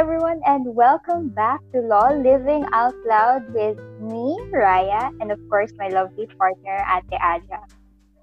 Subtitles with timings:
[0.00, 5.76] everyone, and welcome back to Law Living Out Loud with me, Raya, and of course,
[5.76, 7.60] my lovely partner, Ate Aja.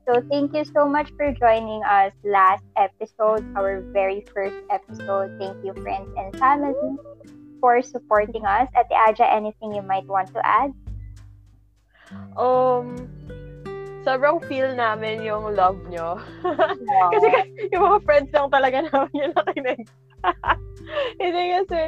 [0.09, 5.37] So, thank you so much for joining us last episode, our very first episode.
[5.37, 6.97] Thank you, friends and family,
[7.61, 8.65] for supporting us.
[8.73, 10.73] Ate Aja, anything you might want to add?
[12.33, 13.05] Um,
[14.01, 16.17] sobrang feel namin yung love nyo.
[17.13, 19.85] kasi yung mga friends lang talaga namin yung nakinig.
[21.21, 21.81] Hindi kasi,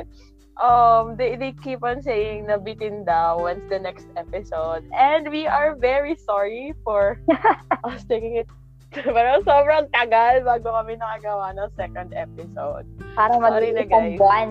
[0.61, 4.83] um, they, they keep on saying na bitin daw when's the next episode.
[4.95, 7.19] And we are very sorry for
[7.83, 8.49] us taking it
[9.05, 12.85] pero sobrang tagal bago kami nakagawa ng second episode.
[13.13, 14.17] Para Sorry na, guys.
[14.17, 14.49] buwan.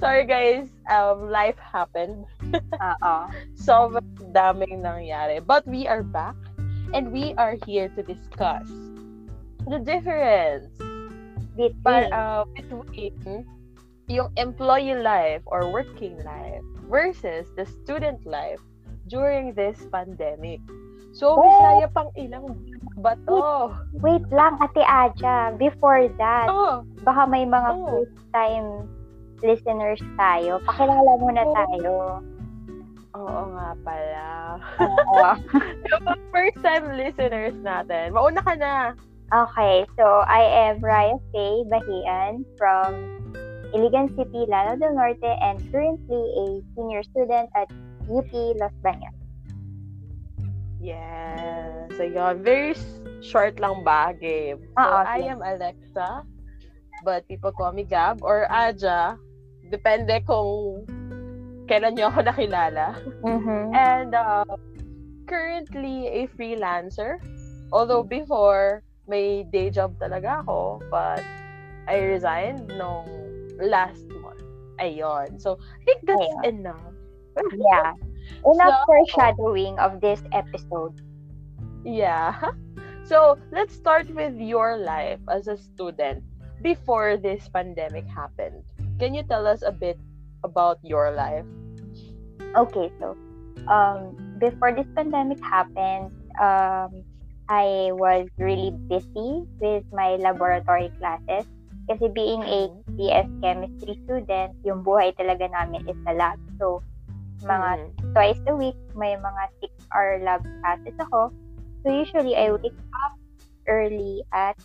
[0.00, 2.28] Sorry guys, um, life happened.
[2.52, 3.14] Oo.
[3.56, 4.04] Sobrang
[4.36, 5.40] daming nangyari.
[5.40, 6.36] But we are back
[6.92, 8.68] and we are here to discuss
[9.64, 10.68] the difference
[11.58, 11.82] Between.
[11.82, 13.42] but, uh, between
[14.08, 18.62] yung employee life or working life versus the student life
[19.10, 20.62] during this pandemic.
[21.12, 21.42] So, Oh.
[21.42, 22.56] Bisaya pang ilang
[23.00, 23.72] ba to?
[24.00, 25.52] Wait lang, Ate Aja.
[25.56, 27.84] Before that, Oh, baka may mga Oh.
[27.84, 28.68] first-time
[29.40, 30.60] listeners tayo.
[30.64, 31.54] Pakilala muna Oh.
[31.54, 31.94] tayo.
[33.18, 34.26] oo nga pala.
[34.78, 35.26] Oo.
[35.90, 38.14] yung mga first time listeners natin.
[38.14, 38.94] Mauna ka na.
[39.32, 42.92] Okay, so I am Raya Faye Bahian from
[43.74, 47.68] Iligan City, Lanao del Norte, and currently a senior student at
[48.08, 49.12] UP Los Baños.
[50.80, 51.90] Yes.
[51.98, 52.42] So, yun.
[52.42, 52.72] Very
[53.20, 54.62] short lang ba, game?
[54.78, 55.28] So, Ah, I okay.
[55.34, 56.22] am Alexa,
[57.04, 59.18] but people call me Gab or Aja.
[59.68, 60.86] Depende kung
[61.68, 62.96] kailan niyo ako nakilala.
[63.20, 63.64] Mm-hmm.
[63.76, 64.48] And uh,
[65.28, 67.20] currently a freelancer.
[67.68, 71.24] Although before, may day job talaga ako, but
[71.88, 73.08] I resigned nung
[73.58, 74.44] last month.
[74.78, 75.40] Ayun.
[75.40, 76.62] So, I think that's Ayun.
[76.62, 76.94] enough.
[77.56, 77.92] Yeah.
[78.44, 81.00] Enough So- foreshadowing of this episode.
[81.82, 82.36] Yeah.
[83.08, 86.20] So, let's start with your life as a student
[86.60, 88.60] before this pandemic happened.
[89.00, 89.96] Can you tell us a bit
[90.44, 91.48] about your life?
[92.52, 93.16] Okay, so
[93.64, 97.00] um, before this pandemic happened, um,
[97.48, 101.48] I was really busy with my laboratory classes.
[101.88, 106.36] Kasi being a CS chemistry student, yung buhay talaga namin is sa lab.
[106.60, 106.84] So,
[107.40, 108.12] mga Mhm.
[108.12, 111.32] twice a week, may mga 6-hour lab classes ako.
[111.80, 112.76] So, usually, I wake
[113.08, 113.14] up
[113.64, 114.56] early at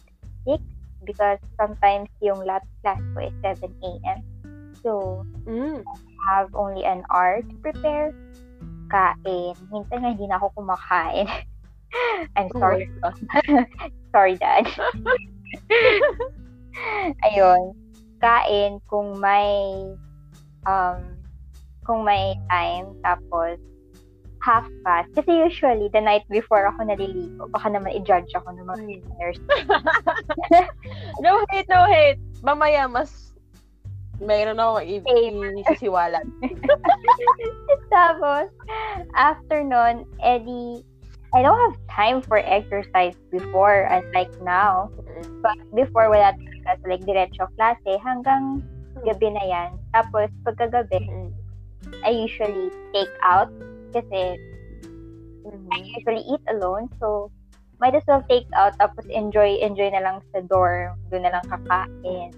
[0.43, 0.59] 6
[1.07, 4.19] because sometimes yung lab class ko is 7 a.m.
[4.83, 5.83] So, Mm.
[6.27, 8.11] have only an hour to prepare.
[8.91, 9.55] Kain.
[9.71, 11.27] Minsan nga hindi na ako kumakain.
[12.35, 12.89] I'm sorry.
[14.13, 14.65] sorry, Dad.
[17.29, 17.73] Ayun.
[18.23, 19.83] Kain kung may
[20.65, 20.99] um
[21.83, 23.59] kung may time tapos
[24.43, 25.07] half past.
[25.15, 28.87] Kasi usually, the night before ako naliligo, baka naman i-judge ako ng mga Mm.
[28.91, 29.39] listeners.
[31.23, 32.19] No hate, no hate.
[32.43, 33.31] Mamaya mas
[34.19, 36.27] mayroon ako isisiwalan.
[37.87, 38.51] Tapos,
[39.15, 40.83] after nun, edi,
[41.33, 44.93] I don't have time for exercise before, unlike now.
[45.41, 46.77] But before, wala talaga.
[46.77, 48.61] So, like, diretso klase hanggang
[49.01, 49.69] gabi na yan.
[49.97, 51.33] Tapos, pagkagabi.
[52.05, 53.49] I usually take out
[53.97, 54.37] kasi.
[55.73, 56.87] I usually eat alone.
[57.01, 57.33] So,
[57.81, 60.95] might as well take out tapos enjoy enjoy na lang sa dorm.
[61.09, 62.31] Doon na lang kakain.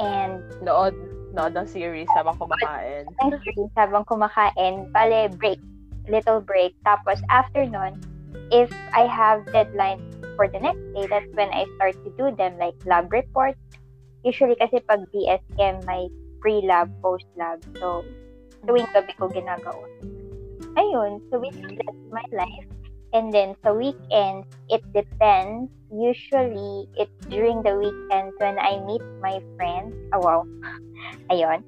[0.00, 0.96] And Nood,
[1.36, 3.04] nood ng series habang kumakain.
[3.20, 5.60] ang series habang kumakain, bale, break.
[6.08, 6.74] Little break.
[6.82, 8.00] Tapos, after nun,
[8.52, 10.04] if I have deadlines
[10.36, 13.58] for the next day, that's when I start to do them, like lab reports.
[14.22, 15.42] Usually kasi pag BS
[15.88, 16.12] may
[16.44, 17.64] pre-lab, post-lab.
[17.80, 18.04] So,
[18.68, 19.88] tuwing gabi ko ginagawa.
[20.76, 21.24] Ayun.
[21.32, 22.68] So, basically, that's my life.
[23.16, 25.72] And then, sa weekends, it depends.
[25.90, 29.96] Usually, it's during the weekends when I meet my friends.
[30.12, 30.42] Oh, wow.
[31.32, 31.64] Ayun.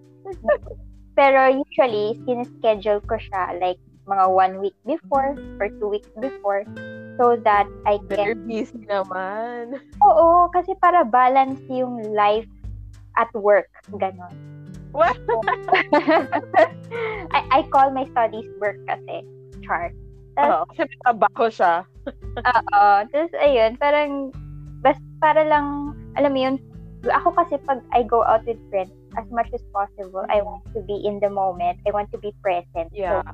[1.15, 6.65] Pero usually, sineschedule ko siya like mga one week before or two weeks before
[7.17, 8.47] so that I Very can...
[8.47, 9.81] busy naman.
[10.03, 12.49] Oo, kasi para balance yung life
[13.17, 13.71] at work.
[13.97, 14.35] Ganon.
[14.95, 15.19] What?
[17.35, 19.27] I, I call my studies work kasi.
[19.67, 19.91] Char.
[20.39, 21.75] Oo, kasi may trabaho siya.
[22.39, 22.87] Oo.
[23.11, 24.31] Tapos, ayun, parang,
[24.83, 26.57] bas, para lang, alam mo yun,
[27.07, 30.83] ako kasi pag I go out with friends, as much as possible, I want to
[30.83, 31.79] be in the moment.
[31.87, 32.91] I want to be present.
[32.91, 33.23] Yeah.
[33.23, 33.31] So,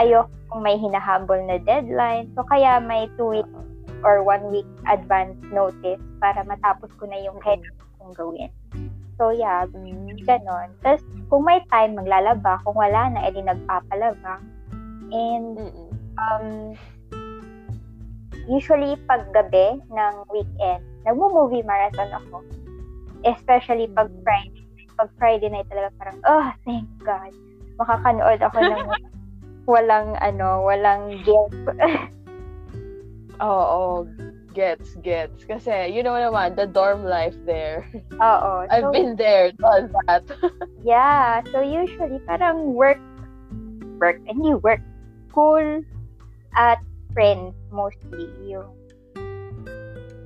[0.00, 2.26] ayoko kung may hinahabol na deadline.
[2.34, 3.50] So, kaya may two week
[4.02, 7.46] or one week advance notice para matapos ko na yung Mm-mm.
[7.46, 7.62] head
[8.00, 8.50] kong gawin.
[9.20, 9.68] So, yeah,
[10.24, 10.72] ganon.
[10.80, 12.58] Tapos, kung may time, maglalaba.
[12.64, 14.40] Kung wala na, edi nagpapalaba.
[15.12, 15.60] And,
[16.16, 16.74] um,
[18.48, 22.40] usually, pag gabi ng weekend, nagmo-movie marathon ako.
[23.28, 24.24] Especially pag mm.
[24.24, 24.64] Friday.
[24.96, 27.32] Pag Friday night talaga parang, oh, thank God.
[27.76, 28.88] Makakanood ako ng
[29.70, 31.54] walang, ano, walang guilt.
[33.40, 34.04] Oo,
[34.52, 35.46] gets, gets.
[35.46, 37.86] Kasi, you know naman, the dorm life there.
[38.18, 38.66] Oo.
[38.72, 40.26] I've so, been there, all that.
[40.84, 43.00] yeah, so usually, parang work,
[44.02, 44.82] work, and you work,
[45.30, 45.80] school,
[46.58, 46.82] at
[47.14, 48.66] friends, mostly, yung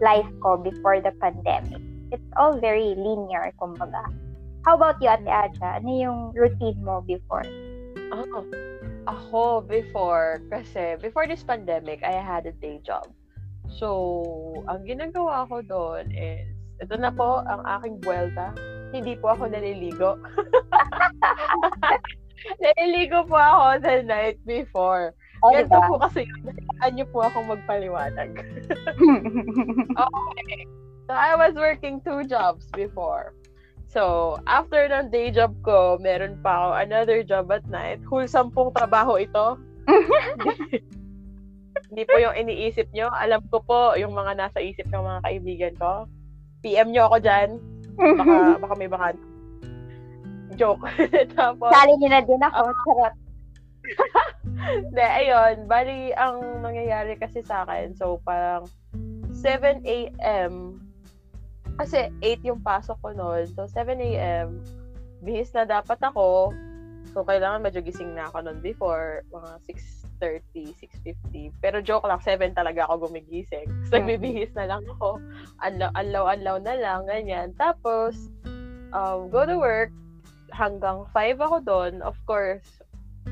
[0.00, 1.80] life ko before the pandemic.
[2.10, 4.08] It's all very linear, kumbaga.
[4.64, 5.76] How about you, Ate Aja?
[5.76, 7.44] Ano yung routine mo before?
[8.08, 8.42] Oh,
[9.06, 13.08] ako before, kasi before this pandemic, I had a day job.
[13.76, 13.88] So,
[14.68, 16.46] ang ginagawa ko doon is,
[16.80, 18.52] ito na po ang aking buwelta.
[18.92, 20.20] Hindi po ako naliligo.
[22.62, 25.14] naliligo po ako the night before.
[25.44, 25.88] Oh, Ganito diba?
[25.90, 26.56] po kasi yun.
[26.94, 28.30] niyo po akong magpaliwanag.
[30.08, 30.60] okay.
[31.04, 33.36] So, I was working two jobs before.
[33.94, 38.02] So, after ng day job ko, meron pa ako another job at night.
[38.10, 39.54] Wholesome pong trabaho ito.
[41.94, 43.06] Hindi po yung iniisip nyo.
[43.14, 46.10] Alam ko po yung mga nasa isip ng mga kaibigan ko.
[46.66, 47.48] PM nyo ako dyan.
[47.94, 48.34] Baka,
[48.66, 49.14] baka may baka.
[50.58, 50.90] Joke.
[51.38, 52.60] Tapos, Sali nyo na din ako.
[52.66, 53.14] Uh, Charot.
[54.90, 55.54] Hindi, ayun.
[55.70, 58.66] Bali, ang nangyayari kasi sa akin, so parang
[59.30, 60.82] 7 a.m.
[61.74, 63.50] Kasi 8 yung pasok ko noon.
[63.50, 64.62] So, 7 a.m.
[65.26, 66.54] Bihis na dapat ako.
[67.10, 69.26] So, kailangan medyo gising na ako noon before.
[69.34, 69.50] Mga
[70.54, 71.50] 6.30, 6.50.
[71.58, 73.66] Pero joke lang, 7 talaga ako gumigising.
[73.90, 74.06] So, mm.
[74.06, 75.18] nagbibihis na lang ako.
[75.66, 77.50] Anlaw-anlaw na lang, ganyan.
[77.58, 78.30] Tapos,
[78.94, 79.90] um, go to work.
[80.54, 81.92] Hanggang 5 ako doon.
[82.06, 82.78] Of course,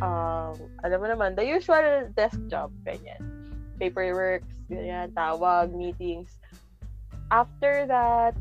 [0.03, 3.23] um, alam mo naman, the usual desk job, ganyan.
[3.79, 6.42] Paperwork, ganyan, tawag, meetings
[7.33, 8.37] after that,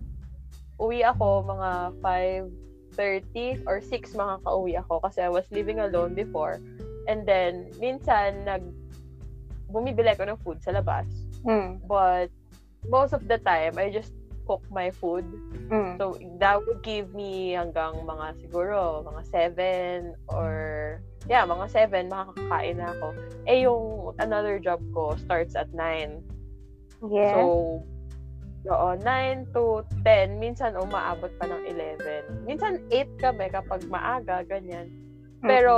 [0.76, 6.60] uwi ako mga 5.30 or 6 mga kauwi ako kasi I was living alone before.
[7.08, 8.68] And then, minsan, nag
[9.72, 11.08] bumibili ko ng food sa labas.
[11.48, 11.80] Mm.
[11.88, 12.28] But,
[12.92, 14.12] most of the time, I just
[14.44, 15.24] cook my food.
[15.72, 15.96] Mm.
[15.96, 19.22] So, that would give me hanggang mga siguro, mga
[19.56, 21.00] 7 or,
[21.32, 23.08] yeah, mga 7, makakakain na ako.
[23.48, 26.20] Eh, yung another job ko starts at 9.
[27.08, 27.40] Yeah.
[27.40, 27.82] So,
[28.70, 30.38] Oo, 9 to 10.
[30.38, 32.46] Minsan umaabot pa ng 11.
[32.46, 34.86] Minsan 8 kami kapag maaga, ganyan.
[35.42, 35.74] Pero,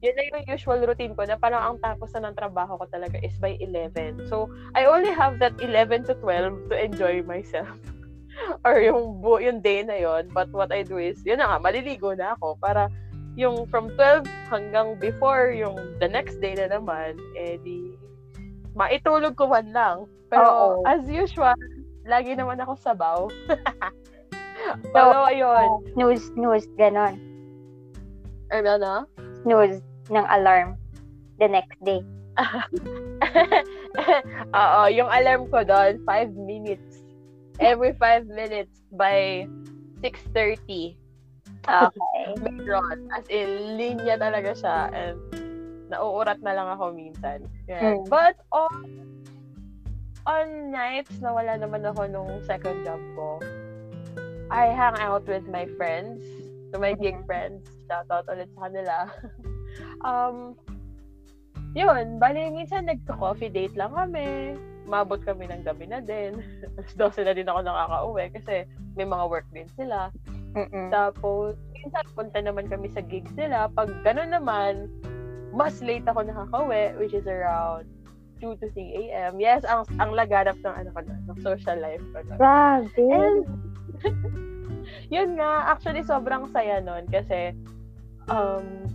[0.00, 3.20] yun na yung usual routine ko na parang ang tapos na ng trabaho ko talaga
[3.20, 4.32] is by 11.
[4.32, 7.76] So, I only have that 11 to 12 to enjoy myself.
[8.64, 11.58] Or yung, bu- yung day na yon But what I do is, yun na nga,
[11.60, 12.88] maliligo na ako para
[13.36, 17.92] yung from 12 hanggang before yung the next day na naman, eh di
[18.72, 20.08] maitulog ko man lang.
[20.32, 20.88] Pero Oo.
[20.88, 21.56] as usual,
[22.06, 23.18] lagi naman ako sabaw.
[24.94, 25.82] so, ayun.
[25.92, 27.18] Snooze, snooze, ganon.
[28.54, 28.94] Ano na?
[29.42, 30.78] Snooze ng alarm
[31.42, 32.00] the next day.
[34.60, 37.02] Oo, yung alarm ko doon, 5 minutes.
[37.58, 39.48] Every 5 minutes by
[40.04, 40.94] 6.30.
[41.66, 42.22] Okay.
[42.44, 43.10] Meron.
[43.10, 44.76] As in, linya talaga siya.
[44.94, 45.18] And
[45.90, 47.46] nauurat na lang ako minsan.
[47.66, 47.98] Yeah.
[47.98, 48.06] Hmm.
[48.06, 49.15] But on
[50.26, 53.38] on nights na wala naman ako nung second job ko,
[54.50, 56.22] I hang out with my friends,
[56.74, 57.30] to my gig mm-hmm.
[57.30, 57.66] friends.
[57.86, 58.96] Shout out ulit sa kanila.
[60.06, 60.58] um,
[61.78, 64.58] yun, bali minsan nagka-coffee date lang kami.
[64.86, 66.42] Mabot kami ng gabi na din.
[66.98, 68.54] Tapos 12 na din ako nakaka-uwi kasi
[68.98, 70.10] may mga work din sila.
[70.56, 70.88] Mm-mm.
[70.88, 73.68] Tapos, minsan punta naman kami sa gigs nila.
[73.70, 74.88] Pag gano'n naman,
[75.52, 77.86] mas late ako nakaka-uwi, which is around
[78.40, 79.40] 2 to 3 a.m.
[79.40, 82.34] Yes, ang ang laganap ng ano ko na, ng social life ko na.
[82.36, 83.06] Grabe.
[83.08, 83.44] And,
[85.14, 87.54] yun nga, actually sobrang saya nun kasi
[88.28, 88.90] um,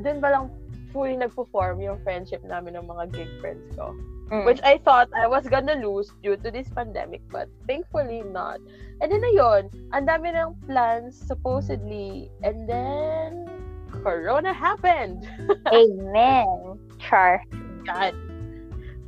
[0.00, 0.44] dun ba lang
[0.90, 3.94] fully nagpo-form yung friendship namin ng mga gig friends ko.
[4.30, 4.46] Mm.
[4.46, 8.62] Which I thought I was gonna lose due to this pandemic, but thankfully not.
[9.02, 13.50] And then ayun, ang dami ng plans supposedly, and then
[13.90, 15.26] Corona happened.
[15.74, 16.78] Amen.
[17.02, 17.42] Char.
[17.82, 18.14] God.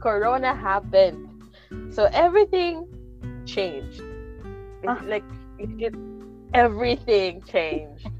[0.02, 1.30] Corona happened.
[1.94, 2.90] So everything
[3.46, 4.02] changed.
[4.82, 4.98] Ah.
[5.06, 5.22] like
[5.62, 5.94] it,
[6.52, 8.10] everything changed.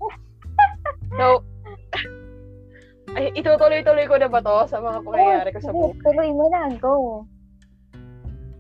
[1.19, 1.43] so
[3.13, 5.99] ay, itutuloy-tuloy ko na ba to sa mga pangyayari ko sa buhay?
[6.01, 6.95] Tuloy mo na, go.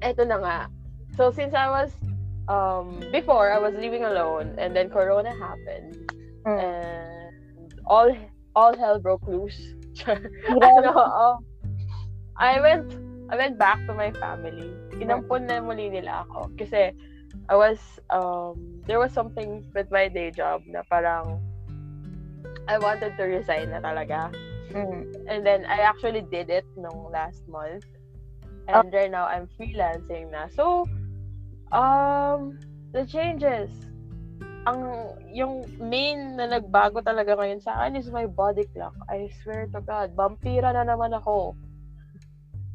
[0.04, 0.58] Eto na nga.
[1.16, 1.94] So, since I was
[2.48, 5.96] um, before I was living alone, and then Corona happened,
[6.42, 6.58] Mm.
[6.58, 8.10] and all
[8.58, 9.56] all hell broke loose.
[10.02, 10.26] Grabe.
[10.58, 11.36] ano, um,
[12.36, 12.90] I went
[13.32, 14.68] I went back to my family.
[15.00, 16.92] Inampun na muli nila ako kasi
[17.48, 17.80] I was
[18.12, 21.40] um there was something with my day job na parang
[22.68, 24.28] I wanted to resign na talaga.
[24.76, 25.32] Mm.
[25.32, 27.88] And then I actually did it nung last month.
[28.68, 30.52] And right now I'm freelancing na.
[30.52, 30.84] So
[31.72, 32.60] um
[32.92, 33.72] the changes
[34.68, 38.94] ang yung main na nagbago talaga ngayon sa akin is my body clock.
[39.08, 41.56] I swear to God, vampira na naman ako.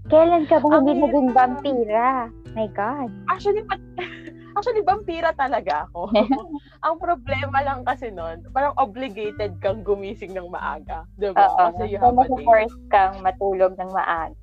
[0.07, 2.31] Kailan ka ba hindi naging vampira?
[2.55, 3.11] My God.
[3.27, 3.83] Actually, pa-
[4.57, 6.09] actually, vampira talaga ako.
[6.87, 11.03] ang problema lang kasi nun, parang obligated kang gumising ng maaga.
[11.19, 11.37] Diba?
[11.37, 11.57] Oo.
[11.59, 12.45] Kasi you So, have day.
[12.47, 14.33] force kang matulog ng maaga.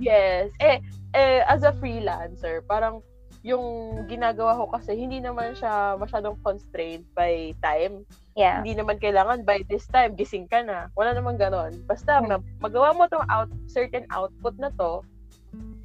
[0.00, 0.48] Yes.
[0.58, 0.80] Eh,
[1.12, 3.04] eh, as a freelancer, parang
[3.42, 8.04] yung ginagawa ko kasi hindi naman siya masyadong constrained by time.
[8.38, 8.62] Yeah.
[8.62, 10.86] Hindi naman kailangan by this time gising ka na.
[10.94, 11.82] Wala naman ganon.
[11.86, 12.30] Basta Hmm.
[12.30, 15.02] ma- magawa mo tong out certain output na to,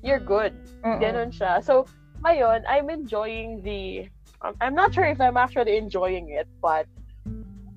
[0.06, 0.54] you're good.
[0.86, 1.02] Mm-mm.
[1.02, 1.60] Ganon siya.
[1.66, 1.90] So,
[2.22, 4.06] ngayon, I'm enjoying the
[4.46, 6.86] um, I'm not sure if I'm actually enjoying it, but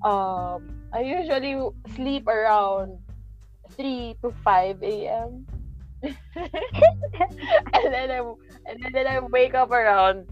[0.05, 1.57] um I usually
[1.97, 2.97] sleep around
[3.77, 5.45] 3 to 5 a.m.
[7.75, 8.19] and then I
[8.69, 10.29] and then I wake up around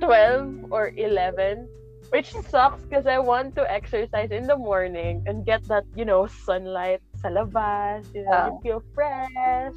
[0.00, 1.68] 12 or 11
[2.12, 6.28] which sucks because I want to exercise in the morning and get that, you know,
[6.28, 8.46] sunlight sa labas, you know, Ah.
[8.52, 9.74] you feel fresh,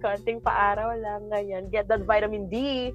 [0.00, 1.68] konting paaraw lang, ganyan.
[1.68, 2.88] Get that vitamin D,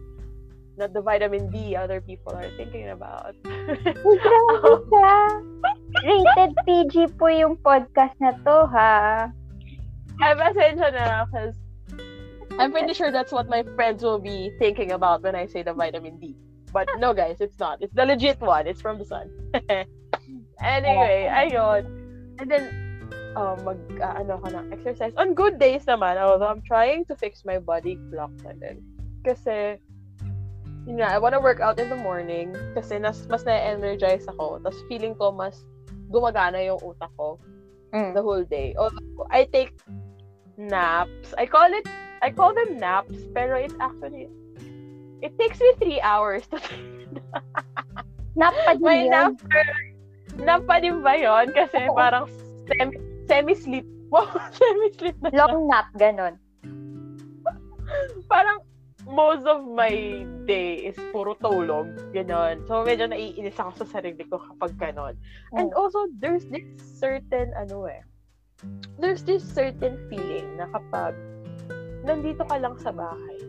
[0.81, 3.37] not the vitamin D other people are thinking about.
[3.45, 5.17] Ka.
[6.05, 9.29] Rated PG po yung podcast na to, ha?
[10.17, 11.53] Ay, pasensya na because
[12.57, 15.73] I'm pretty sure that's what my friends will be thinking about when I say the
[15.77, 16.33] vitamin D.
[16.71, 17.81] But no, guys, it's not.
[17.81, 18.67] It's the legit one.
[18.67, 19.29] It's from the sun.
[20.61, 21.85] anyway, ayun.
[22.39, 22.63] And then,
[23.35, 25.13] um, mag, uh, ano ka ng exercise.
[25.17, 28.81] On good days naman, although I'm trying to fix my body clock na din.
[29.25, 29.81] Kasi,
[30.87, 34.63] yun nga, I wanna work out in the morning kasi nas, mas na-energize ako.
[34.63, 35.65] Tapos feeling ko mas
[36.09, 37.37] gumagana yung utak ko
[37.89, 38.13] Mm.
[38.13, 38.77] the whole day.
[38.77, 39.73] Although I take
[40.57, 41.33] naps.
[41.37, 41.89] I call it
[42.21, 44.29] I call them naps, pero it's actually
[45.21, 46.57] it takes me three hours to
[48.39, 49.11] Nap pa din My yun.
[49.11, 49.33] nap
[50.39, 51.51] nap pa din ba yun?
[51.51, 52.29] Kasi parang
[52.69, 52.95] semi,
[53.27, 53.85] semi-sleep.
[54.09, 55.29] Wow, semi-sleep na.
[55.35, 56.39] Long nap, ganon.
[58.29, 58.63] Parang
[59.09, 61.89] most of my day is puro tulog.
[62.13, 62.63] Ganon.
[62.69, 65.17] So, medyo naiinis ako sa sarili ko kapag ganon.
[65.57, 68.05] And also, there's this certain, ano eh,
[69.01, 71.17] there's this certain feeling na kapag
[72.05, 73.39] nandito ka lang sa bahay,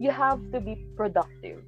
[0.00, 1.64] you have to be productive.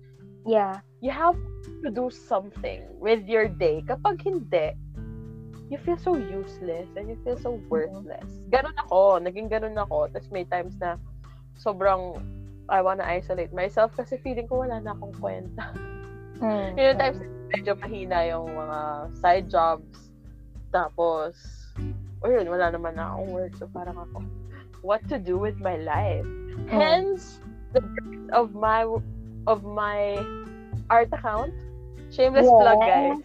[0.47, 0.81] Yeah.
[1.01, 1.37] You have
[1.83, 3.85] to do something with your day.
[3.85, 4.73] Kapag hindi,
[5.73, 8.45] you feel so useless and you feel so worthless.
[8.53, 9.21] Ganon ako.
[9.21, 10.13] Naging ganon ako.
[10.13, 11.01] Tapos may times na
[11.57, 12.21] sobrang
[12.69, 15.73] I wanna isolate myself kasi feeling ko wala na akong kwenta.
[16.41, 16.77] Mm.
[16.81, 17.19] Yung times
[17.53, 18.79] medyo mahina yung mga
[19.21, 20.13] side jobs.
[20.75, 21.39] Tapos,
[22.25, 23.53] o yun, wala naman na akong work.
[23.61, 24.25] So parang ako,
[24.83, 26.27] what to do with my life?
[26.67, 27.39] Hence,
[27.75, 28.87] the birth of my
[29.47, 30.17] of my
[30.89, 31.53] art account.
[32.09, 32.59] Shameless Yeah.
[32.63, 33.21] plug, guys.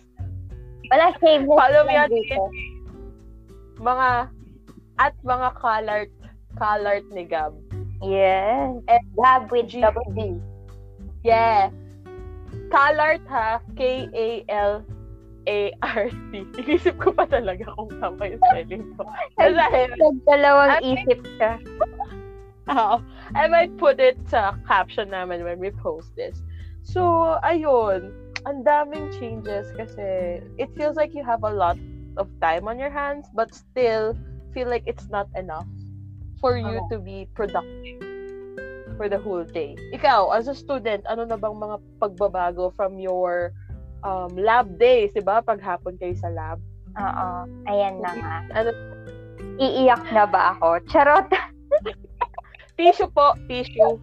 [0.90, 2.10] Wala shameless Follow me on.
[3.80, 4.10] Mga
[5.00, 6.12] at mga colart
[6.58, 7.54] colart ni Gab.
[8.02, 8.76] Yes.
[8.90, 10.42] And Gab with G- double D.
[11.24, 11.70] Yeah.
[12.74, 13.62] Colart ha.
[13.76, 14.84] K-A-L-A-R-T.
[16.60, 19.04] Inisip ko pa talaga kung tama yung spelling ko.
[19.38, 19.54] Dahil,
[19.96, 21.60] Nagdalawang I- isip ka.
[22.74, 22.98] Oo.
[23.36, 26.42] I might put it sa caption namin when we post this.
[26.82, 28.14] So, ayun.
[28.48, 31.76] Ang daming changes kasi it feels like you have a lot
[32.16, 34.16] of time on your hands but still
[34.56, 35.68] feel like it's not enough
[36.40, 36.88] for you Oo.
[36.88, 38.00] to be productive
[38.96, 39.76] for the whole day.
[39.92, 43.52] Ikaw, as a student, ano na bang mga pagbabago from your
[44.04, 45.44] um, lab days, di ba?
[45.44, 46.64] Paghapon kayo sa lab.
[46.96, 47.30] Oo.
[47.68, 48.36] Ayan na nga.
[48.56, 48.72] Ano,
[49.60, 50.80] Iiyak na ba ako?
[50.88, 51.28] Charot.
[52.80, 54.00] Tissue po, tissue.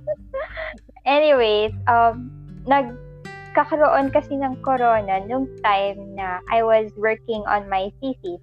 [1.09, 2.28] Anyways, um,
[2.68, 8.37] nagkakaroon kasi ng corona nung time na I was working on my thesis.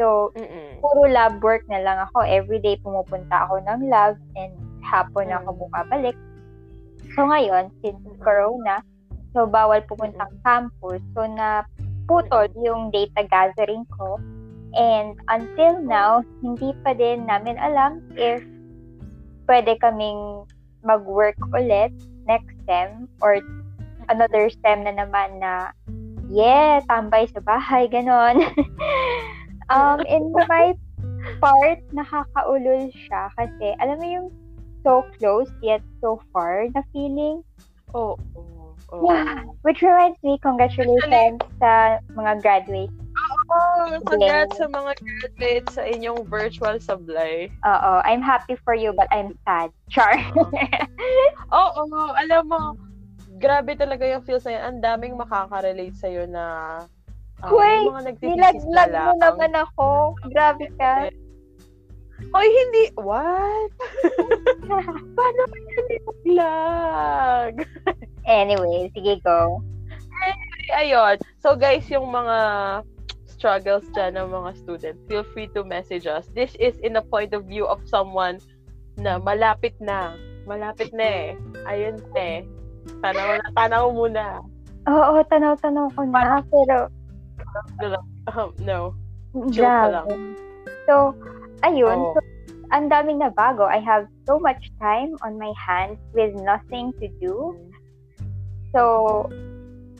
[0.00, 0.80] So, Mm-mm.
[0.80, 2.24] puro lab work na lang ako.
[2.24, 5.42] Everyday pumupunta ako ng lab and hapon Mm.
[5.42, 6.16] ako bumabalik.
[7.12, 8.80] So, ngayon, since corona,
[9.36, 11.02] so bawal pumuntang campus.
[11.12, 11.66] So, na
[12.08, 14.16] putol yung data gathering ko.
[14.78, 18.38] And until now, hindi pa din namin alam if
[19.48, 20.44] pwede kaming
[20.84, 21.90] mag-work ulit
[22.28, 23.40] next sem or
[24.12, 25.72] another STEM na naman na,
[26.28, 28.44] yeah, tambay sa bahay, ganon.
[29.72, 30.76] um, in my
[31.40, 34.28] part, nakakaulol siya kasi, alam mo yung
[34.84, 37.42] so close yet so far na feeling?
[37.96, 38.16] Oo.
[38.36, 39.44] Oh, oh, Yeah.
[39.64, 42.96] Which reminds me, congratulations sa mga graduates.
[43.48, 47.48] Oh, congrats sa mga graduates sa inyong virtual sablay.
[47.64, 49.72] Oo, I'm happy for you but I'm sad.
[49.88, 50.20] Char.
[51.56, 52.76] Oo, oh, alam mo,
[53.40, 54.60] grabe talaga yung feel sa'yo.
[54.60, 56.44] Ang daming makaka-relate sa'yo na
[57.40, 59.88] uh, Uy, yung mga nagtitisis na Nilaglag mo naman ako.
[60.28, 61.08] Grabe ka.
[62.34, 62.92] Oy, hindi.
[63.00, 63.72] What?
[65.16, 67.54] Paano ka nilaglag?
[68.28, 69.64] Anyway, sige go.
[70.74, 71.16] Ayun.
[71.40, 72.36] So guys, yung mga
[73.38, 76.26] struggles dyan ng mga students, feel free to message us.
[76.34, 78.42] This is in the point of view of someone
[78.98, 80.18] na malapit na.
[80.44, 81.28] Malapit na eh.
[81.70, 82.42] Ayun eh.
[82.98, 84.42] Tanaw na, tanaw muna.
[84.90, 86.42] Oo, tanaw-tanaw ko na.
[86.50, 86.90] Pero,
[88.36, 88.92] Um, no.
[89.48, 90.36] Joke lang.
[90.84, 91.16] So,
[91.64, 91.96] ayun.
[91.96, 92.12] Oo.
[92.16, 92.20] So,
[92.68, 93.64] ang daming na bago.
[93.64, 97.56] I have so much time on my hands with nothing to do.
[98.76, 99.24] So,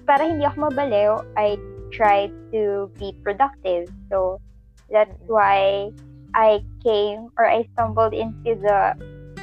[0.05, 1.57] para hindi ako mabaliw, I
[1.93, 3.89] tried to be productive.
[4.11, 4.41] So,
[4.91, 5.33] that's mm-hmm.
[5.33, 5.91] why
[6.35, 8.97] I came or I stumbled into the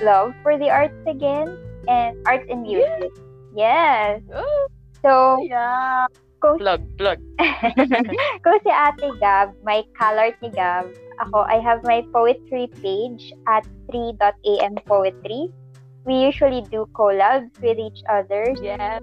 [0.03, 3.11] love for the arts again and arts and music.
[3.55, 4.21] Yes.
[4.33, 4.67] Oh,
[5.05, 6.09] So, yeah.
[6.41, 7.21] kung, Plug, plug.
[8.43, 10.89] kung si Ate Gab, may color ni Gab,
[11.21, 15.53] ako, I have my poetry page at 3.am poetry.
[16.09, 18.49] We usually do collabs with each other.
[18.61, 18.97] Yeah.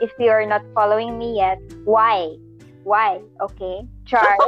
[0.00, 2.36] if you are not following me yet, why?
[2.84, 3.20] Why?
[3.40, 3.86] Okay.
[4.06, 4.24] Char.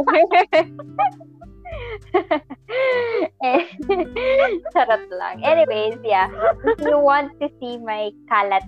[4.73, 5.45] Charot lang.
[5.45, 6.29] Anyways, yeah.
[6.65, 8.65] If you want to see my kalat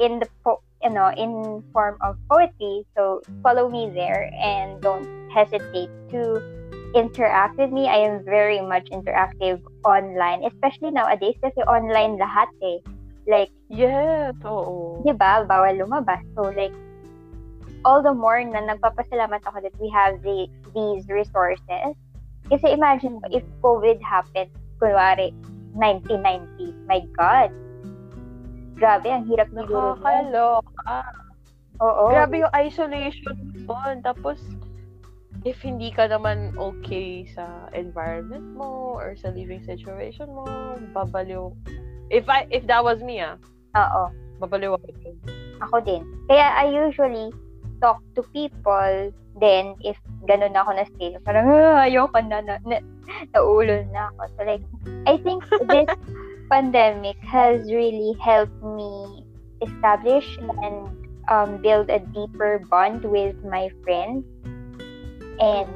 [0.00, 5.08] in the po- you know, in form of poetry, so follow me there and don't
[5.32, 6.40] hesitate to
[6.94, 7.88] interact with me.
[7.88, 12.78] I am very much interactive online, especially nowadays kasi online lahat eh.
[13.24, 15.00] Like Yes, oo.
[15.02, 16.20] di ba, bawal lumabas.
[16.36, 16.70] So, like,
[17.84, 21.94] all the more na nagpapasalamat ako that we have the, these resources.
[22.48, 25.32] Kasi imagine mo, if COVID happened, kunwari,
[25.76, 27.48] 1990, my God.
[28.76, 29.96] Grabe, ang hirap ni Guru.
[29.96, 30.98] Nakakaloka.
[31.82, 32.02] Oo.
[32.10, 34.02] Grabe yung isolation doon.
[34.02, 34.38] Tapos,
[35.44, 40.46] if hindi ka naman okay sa environment mo or sa living situation mo,
[40.94, 41.50] babaliw.
[42.12, 43.36] If I if that was me, ah,
[43.74, 44.12] Oo.
[44.38, 44.88] babaliw ako.
[45.70, 46.02] Ako din.
[46.30, 47.30] Kaya I usually
[47.80, 52.54] talk to people then if ganun na ako na state, parang ah, ayoko na, na,
[52.62, 52.78] na
[53.34, 54.22] naulol na ako.
[54.38, 54.64] So like,
[55.06, 55.90] I think this
[56.52, 59.26] pandemic has really helped me
[59.62, 60.86] establish and
[61.28, 64.22] um, build a deeper bond with my friends.
[65.42, 65.70] And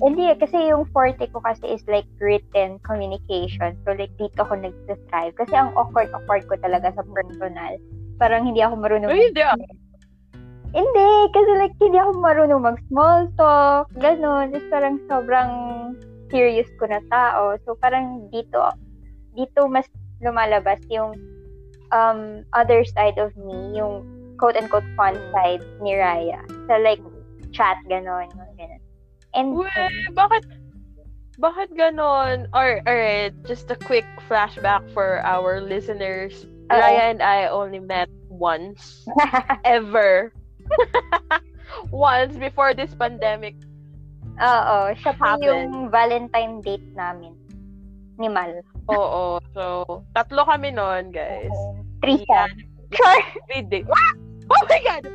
[0.00, 3.76] hindi eh, kasi yung forte ko kasi is like written communication.
[3.84, 5.36] So like dito ako nag-strive.
[5.36, 7.76] Kasi ang awkward-awkward ko talaga sa personal.
[8.16, 9.54] Parang hindi ako marunong Ay, hindi ah.
[10.72, 14.52] Hindi, kasi like, hindi ako marunong mag-small talk, gano'n.
[14.52, 15.50] Just parang sobrang
[16.32, 17.60] serious ko na tao.
[17.68, 18.72] So, parang dito,
[19.36, 19.84] dito mas
[20.24, 21.12] lumalabas yung
[21.92, 24.08] um, other side of me, yung
[24.40, 26.40] quote-unquote fun side ni Raya.
[26.66, 27.00] So, like,
[27.52, 28.80] chat, gano'n, gano'n.
[29.32, 29.72] And, Uwe,
[30.12, 30.44] bakit
[31.40, 32.48] bakit ganon?
[32.52, 36.44] Or, alright, just a quick flashback for our listeners.
[36.68, 36.76] Oo.
[36.76, 39.04] Raya and I only met once.
[39.64, 40.32] Ever.
[41.92, 43.56] once before this pandemic.
[44.40, 45.44] oo, siya po Happened.
[45.44, 47.36] yung Valentine date namin
[48.16, 48.60] ni Mal.
[48.92, 49.40] Oo.
[49.54, 51.52] So, tatlo kami noon, guys.
[52.02, 52.48] Three Yeah.
[52.92, 53.24] Sure.
[53.48, 53.88] Three days.
[54.52, 55.08] Oh my God!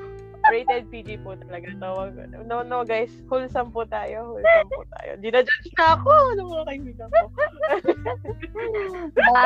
[0.49, 1.69] Rated PG po talaga.
[1.77, 2.17] Tawag.
[2.49, 3.13] No, no, guys.
[3.29, 4.33] Wholesome po tayo.
[4.33, 5.11] Wholesome po tayo.
[5.21, 6.09] Di na judge na ako.
[6.09, 7.25] Ano mga kaibigan ko?
[9.29, 9.43] Ma,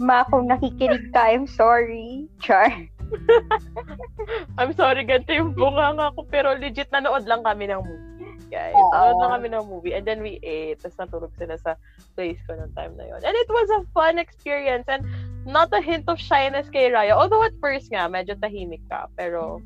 [0.00, 2.24] ma, kung nakikinig ka, I'm sorry.
[2.40, 2.72] Char.
[4.58, 6.26] I'm sorry, ganito yung bunganga ko.
[6.28, 8.06] Pero legit nanood lang kami ng movie.
[8.48, 8.92] Guys, Oo.
[8.92, 9.94] nanood lang kami ng movie.
[9.94, 10.80] And then we ate.
[10.80, 11.72] Tapos natulog sila sa
[12.16, 13.20] place ko ng time na yon.
[13.20, 14.88] And it was a fun experience.
[14.88, 15.04] And
[15.44, 17.16] not a hint of shyness kay Raya.
[17.16, 19.08] Although at first nga, medyo tahimik ka.
[19.16, 19.60] Pero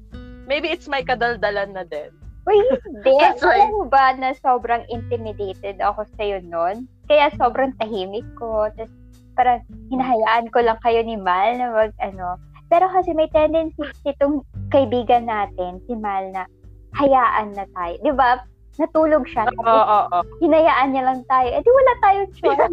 [0.46, 2.10] maybe it's my kadaldalan na din.
[2.42, 3.14] Uy, hindi.
[3.42, 6.90] Alam mo ba na sobrang intimidated ako sa'yo noon?
[7.06, 8.66] Kaya sobrang tahimik ko.
[8.74, 8.90] Tapos
[9.38, 12.36] parang hinahayaan ko lang kayo ni Mal na wag ano.
[12.72, 14.40] Pero kasi may tendency itong
[14.72, 16.48] kaibigan natin, si Mal, na
[16.96, 18.00] hayaan na tayo.
[18.00, 18.40] Di ba?
[18.80, 19.44] Natulog siya.
[19.52, 20.20] Oo, oo, oo.
[20.40, 21.52] Hinayaan niya lang tayo.
[21.52, 22.72] Eh di wala tayong choice.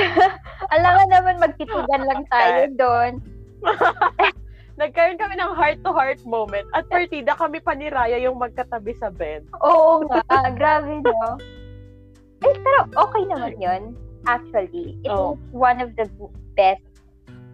[0.74, 3.12] Alam nga naman magtitigan lang tayo doon.
[4.80, 9.44] nagkaroon kami ng heart-to-heart moment at partida kami pa ni Raya yung magkatabi sa bed.
[9.60, 11.36] Oo nga, grabe no.
[12.40, 13.82] Eh, pero okay naman yun.
[14.24, 15.36] Actually, it Oh.
[15.36, 16.08] was one of the
[16.56, 16.84] best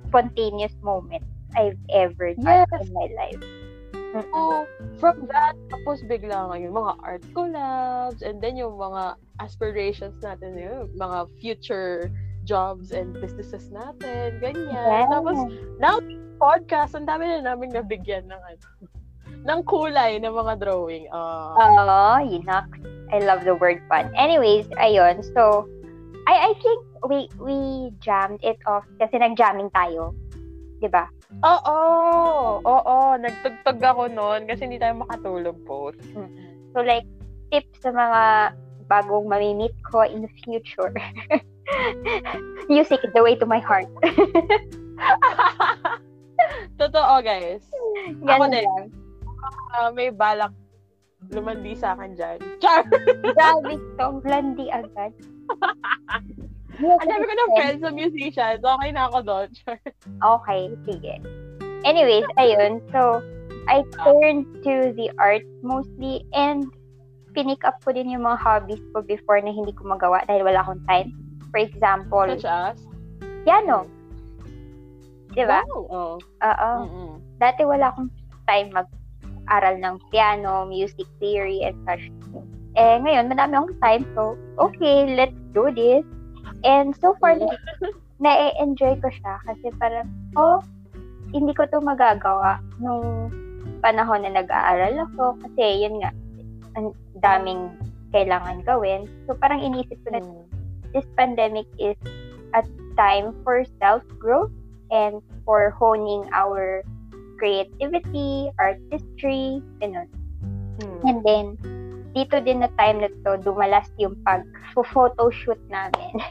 [0.07, 2.89] spontaneous moments I've ever done Yes.
[2.89, 3.43] in my life.
[4.13, 4.29] Mm-mm.
[4.29, 4.69] So,
[5.01, 10.53] from that, tapos bigla nga yung mga art collabs and then yung mga aspirations natin,
[10.61, 12.13] yung mga future
[12.45, 14.69] jobs and businesses natin, ganyan.
[14.69, 15.09] Yes.
[15.09, 15.39] Tapos,
[15.81, 15.97] now,
[16.37, 18.67] podcast, ang dami na namin nabigyan ng ano,
[19.43, 21.09] ng kulay ng mga drawing.
[21.11, 22.69] Uh, Oh, yinak.
[23.13, 24.13] I love the word fun.
[24.15, 25.25] Anyways, ayun.
[25.35, 25.67] So,
[26.29, 27.57] I I think we we
[27.99, 30.15] jammed it off kasi nag-jamming tayo.
[30.79, 31.11] 'Di ba?
[31.41, 31.79] Oo,
[32.61, 35.97] oo, nagtugtog ako noon kasi hindi tayo makatulog both.
[36.77, 37.09] So like
[37.49, 38.23] tips sa mga
[38.89, 40.93] bagong mamimit ko in the future.
[42.69, 43.89] Music is the way to my heart.
[46.81, 47.63] Totoo, guys.
[48.25, 48.65] Ganun din.
[48.67, 48.91] lang.
[49.73, 50.53] Ah, may balak
[51.31, 52.39] lumandi sa akin dyan.
[52.59, 52.83] Char!
[53.37, 55.13] Grabe to, blondie agad.
[56.81, 58.61] Ang dami ko ng friends na musicians.
[58.65, 59.49] Okay na ako doon.
[60.23, 61.15] Okay, sige.
[61.83, 62.79] Anyways, ayun.
[62.95, 63.21] So,
[63.67, 66.71] I turned to the art mostly and
[67.35, 70.63] pinick up ko din yung mga hobbies ko before na hindi ko magawa dahil wala
[70.63, 71.11] akong time.
[71.51, 72.79] For example, Such as?
[73.45, 73.89] piano.
[75.33, 75.65] Diba?
[75.65, 75.83] Wow.
[75.89, 76.15] Oh.
[76.21, 76.73] Oo.
[76.87, 77.13] Mm-mm.
[77.41, 78.11] Dati wala akong
[78.47, 82.05] time mag-aral ng piano, music theory, and such.
[82.77, 84.03] Eh, ngayon, madami akong time.
[84.17, 84.23] So,
[84.61, 86.05] okay, let's do this.
[86.63, 87.51] And so far, Mm.
[88.23, 90.07] na-enjoy ko siya kasi parang,
[90.39, 90.63] oh,
[91.35, 93.33] hindi ko to magagawa nung
[93.83, 96.15] panahon na nag-aaral ako kasi yun nga,
[96.79, 97.73] ang daming
[98.15, 99.11] kailangan gawin.
[99.27, 100.45] So parang inisip ko na Mm.
[100.95, 101.99] this pandemic is
[102.55, 102.63] a
[102.95, 104.53] time for self-growth
[104.93, 106.85] and for honing our
[107.41, 110.07] creativity, artistry, ganun.
[110.79, 111.01] Mm.
[111.03, 111.47] And then,
[112.13, 116.15] dito din na time na to, dumalas yung pag-photoshoot namin.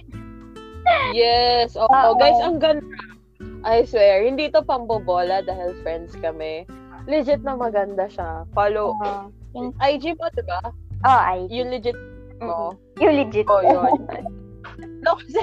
[1.13, 1.77] Yes.
[1.77, 1.85] Oo.
[1.93, 2.17] Oo.
[2.17, 2.81] Guys, ang ganda.
[3.61, 6.65] I swear, hindi to pambobola dahil friends kami.
[7.05, 8.49] Legit na maganda siya.
[8.57, 8.97] Follow.
[9.01, 10.61] Uh, yung, IG mo, diba?
[11.05, 11.97] oh, I, Yung legit
[12.41, 12.73] mo.
[12.97, 13.45] yung legit.
[13.45, 13.93] Oh, yun.
[15.01, 15.41] No, kasi,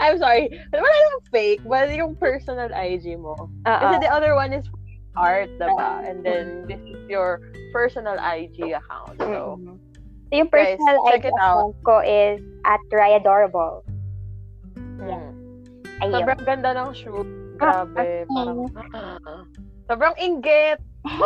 [0.00, 0.52] I'm sorry.
[0.68, 3.32] Wala lang fake, but yung personal IG mo.
[3.48, 3.48] Oo.
[3.64, 4.68] Kasi the other one is
[5.16, 5.72] art, diba?
[5.72, 6.06] Uh-uh.
[6.06, 7.40] And then, this is your
[7.72, 9.16] personal IG account.
[9.18, 9.76] So, Mm-mm.
[10.26, 11.30] So, yung personal Guys, out.
[11.30, 13.86] account ko is at Ryadorable.
[14.76, 15.32] mm.
[15.96, 16.12] Ayun.
[16.12, 17.28] sobrang ganda ng shoot.
[17.56, 18.28] Grabe.
[18.28, 18.58] Ah, Parang,
[18.92, 19.42] ah,
[19.88, 20.76] sobrang inggit.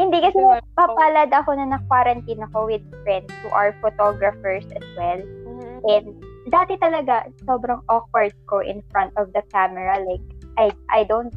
[0.00, 0.36] Hindi kasi
[0.74, 5.20] papalad ako na na-quarantine ako with friends who are photographers as well.
[5.22, 5.78] Mhm.
[5.86, 6.04] And
[6.50, 10.02] dati talaga, sobrang awkward ko in front of the camera.
[10.02, 10.20] Like,
[10.58, 11.32] I I don't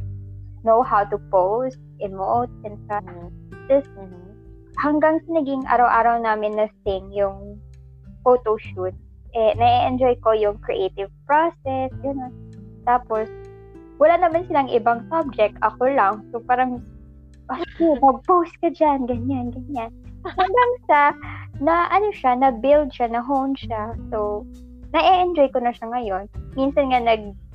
[0.63, 2.79] know how to pose, emote, and.
[2.89, 4.23] Tapos, Mhm.
[4.81, 7.59] hanggang naging araw-araw namin na sing yung
[8.23, 8.95] photo shoot,
[9.33, 12.33] eh, na-enjoy ko yung creative process, gano'n.
[12.83, 13.27] Tapos,
[13.97, 16.23] wala naman silang ibang subject, ako lang.
[16.31, 16.83] So, parang,
[17.49, 19.91] okay, mag-post ka dyan, ganyan, ganyan.
[20.23, 20.99] Hanggang sa,
[21.59, 23.95] na, ano siya, na-build siya, na-hone siya.
[24.11, 24.47] So,
[24.93, 26.25] na-enjoy ko na siya ngayon.
[26.55, 27.01] Minsan nga,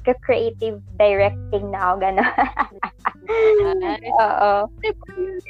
[0.01, 2.35] nag-creative directing na ako, gano'n.
[4.19, 4.51] Oo.
[4.83, 4.95] you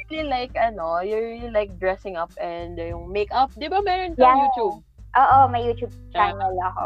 [0.09, 3.51] really like, ano, you really like dressing up and yung makeup.
[3.55, 4.41] Di ba meron kang Yeah.
[4.47, 4.75] YouTube?
[5.15, 6.85] Oo, may YouTube channel ako.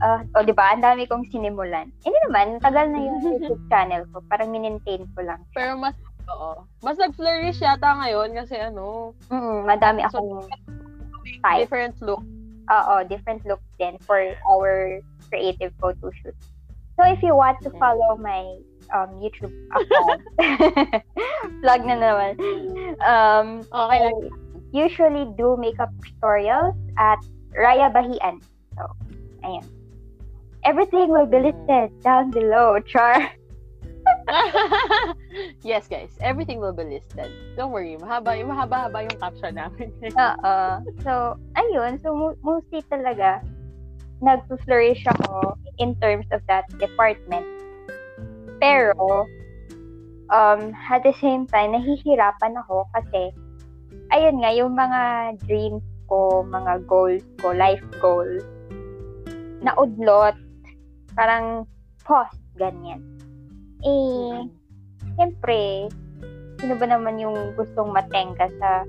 [0.00, 0.72] Ah, o di ba?
[0.72, 1.92] Ang dami kong sinimulan.
[2.00, 4.24] Hindi naman, tagal na yung YouTube channel ko.
[4.26, 5.44] Parang minintain ko lang.
[5.52, 5.92] Pero mas,
[6.26, 6.64] oo.
[6.80, 10.48] Mas nag-flourish yata ngayon kasi ano, Mm, madami So, akong
[11.44, 11.60] type.
[11.60, 12.24] different look.
[12.70, 16.38] Oo, different looks din for our creative photo shoot.
[17.00, 18.60] So if you want to follow my
[18.92, 20.20] um, YouTube account,
[21.64, 22.36] plug na naman.
[23.00, 24.28] Um, Okay lang.
[24.76, 27.16] Usually do makeup tutorials at
[27.56, 28.44] Raya Bahian.
[28.76, 28.84] So,
[29.40, 29.64] ayun.
[30.60, 33.16] Everything will be listed down below, Char.
[35.64, 36.12] yes, guys.
[36.20, 37.32] Everything will be listed.
[37.56, 37.96] Don't worry.
[37.96, 39.88] Mahaba, mahaba-haba yung caption namin.
[40.04, 40.56] Oo.
[41.04, 41.96] So, ayun.
[42.04, 43.40] So, mo- mostly talaga,
[44.20, 47.44] nag-flourish ako in terms of that department.
[48.60, 49.24] Pero,
[50.28, 53.32] um, at the same time, nahihirapan ako kasi,
[54.12, 58.44] ayun nga, yung mga dreams ko, mga goals ko, life goals,
[59.64, 60.36] naudlot,
[61.16, 61.64] parang
[62.04, 63.00] pause, ganyan.
[63.80, 64.44] Eh,
[65.16, 65.88] siyempre,
[66.60, 68.84] sino ba naman yung gustong matenga sa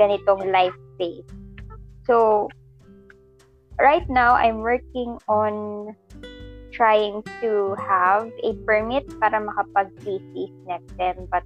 [0.00, 1.28] ganitong life phase?
[2.08, 2.48] So,
[3.80, 5.96] right now, I'm working on
[6.70, 11.42] trying to have a permit para makapag-thesis next sem but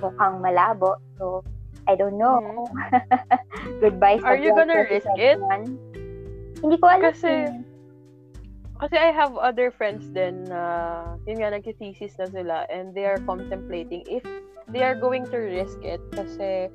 [0.00, 0.96] mukhang malabo.
[1.18, 1.44] So,
[1.86, 2.40] I don't know.
[2.40, 3.80] Mm-hmm.
[3.82, 5.38] Goodbye Are you gonna risk it?
[6.62, 7.12] Hindi ko alam.
[7.12, 7.52] Kasi,
[8.80, 13.04] kasi I have other friends din na, uh, yun nga, nag-thesis na sila and they
[13.04, 14.24] are contemplating if
[14.68, 16.68] they are going to risk it kasi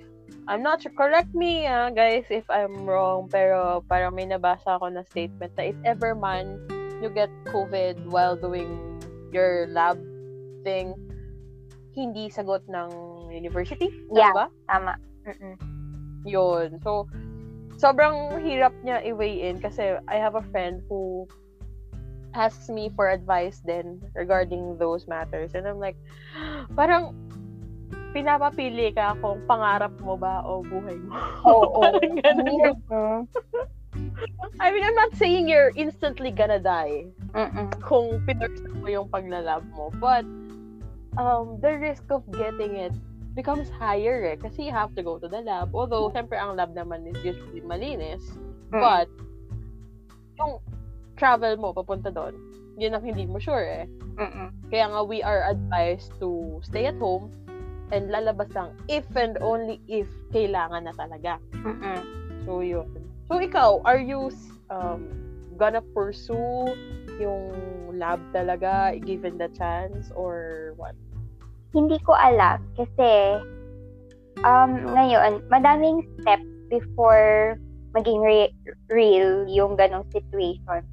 [0.48, 0.92] I'm not sure.
[0.92, 3.30] Correct me, uh, guys, if I'm wrong.
[3.32, 6.60] Pero parang may nabasa ako na statement na if ever man
[7.02, 9.00] you get COVID while doing
[9.34, 9.98] your lab
[10.64, 10.94] thing,
[11.96, 12.90] hindi sagot ng
[13.32, 13.92] university.
[14.12, 14.46] Yeah, ba?
[14.68, 14.96] tama.
[15.28, 15.56] Mm-mm.
[16.26, 16.80] Yun.
[16.84, 17.08] So,
[17.82, 21.26] sobrang hirap niya i-weigh in kasi I have a friend who
[22.34, 25.56] asks me for advice then regarding those matters.
[25.56, 25.98] And I'm like,
[26.78, 27.16] parang
[28.12, 31.16] pinapapili ka kung pangarap mo ba o buhay mo.
[31.48, 31.82] Oo.
[32.92, 33.28] Oh, oh.
[34.60, 37.68] I mean, I'm not saying you're instantly gonna die Mm-mm.
[37.84, 39.92] kung pinursa mo yung paglalab mo.
[40.00, 40.24] But,
[41.20, 42.96] um, the risk of getting it
[43.36, 44.38] becomes higher eh.
[44.40, 45.76] Kasi you have to go to the lab.
[45.76, 48.24] Although, siyempre, ang lab naman is usually malinis.
[48.72, 48.80] Mm.
[48.80, 49.08] But,
[50.40, 50.64] yung
[51.20, 52.36] travel mo papunta doon,
[52.80, 53.86] yun ang hindi mo sure eh.
[54.16, 54.52] Mm-mm.
[54.72, 57.32] Kaya nga, we are advised to stay at home
[57.92, 61.38] and lalabas lang if and only if kailangan na talaga.
[61.62, 62.00] Mm-mm.
[62.48, 62.88] So, yun.
[63.28, 64.32] So, ikaw, are you
[64.72, 65.08] um,
[65.60, 66.72] gonna pursue
[67.20, 67.54] yung
[67.96, 70.96] lab talaga given the chance or what?
[71.72, 73.40] Hindi ko alam kasi
[74.44, 77.60] um, ngayon, madaming steps before
[77.96, 78.56] maging re-
[78.88, 80.84] real yung ganong situation.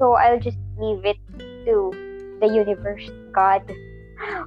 [0.00, 1.20] So, I'll just leave it
[1.68, 1.92] to
[2.40, 3.60] the universe, God,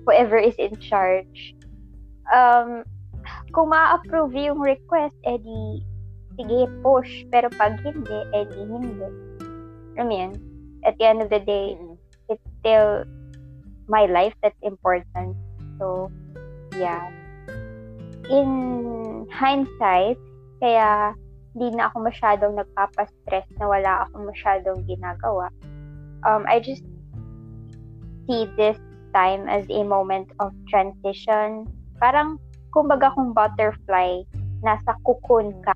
[0.06, 1.54] whoever is in charge
[2.32, 2.88] um,
[3.52, 5.84] kung ma-approve yung request, edi,
[6.40, 7.28] sige, push.
[7.30, 9.10] Pero pag hindi, edi, hindi.
[10.00, 10.38] I mean,
[10.86, 11.96] at the end of the day, mm-hmm.
[12.30, 13.06] it's still
[13.88, 15.36] my life that's important.
[15.80, 16.12] So,
[16.78, 17.12] yeah.
[18.32, 20.18] In hindsight,
[20.64, 21.14] kaya
[21.54, 25.52] hindi na ako masyadong nagpapastress na wala akong masyadong ginagawa.
[26.26, 26.82] Um, I just
[28.26, 28.80] see this
[29.14, 31.70] time as a moment of transition
[32.04, 32.36] Parang,
[32.76, 34.28] kumbaga kung butterfly,
[34.60, 35.72] nasa cocoon ka.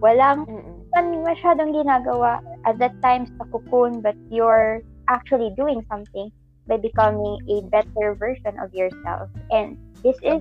[0.00, 4.78] Walang, mm masyadong ginagawa at that time sa cocoon, but you're
[5.10, 6.30] actually doing something
[6.70, 9.26] by becoming a better version of yourself.
[9.50, 9.74] And
[10.06, 10.38] this is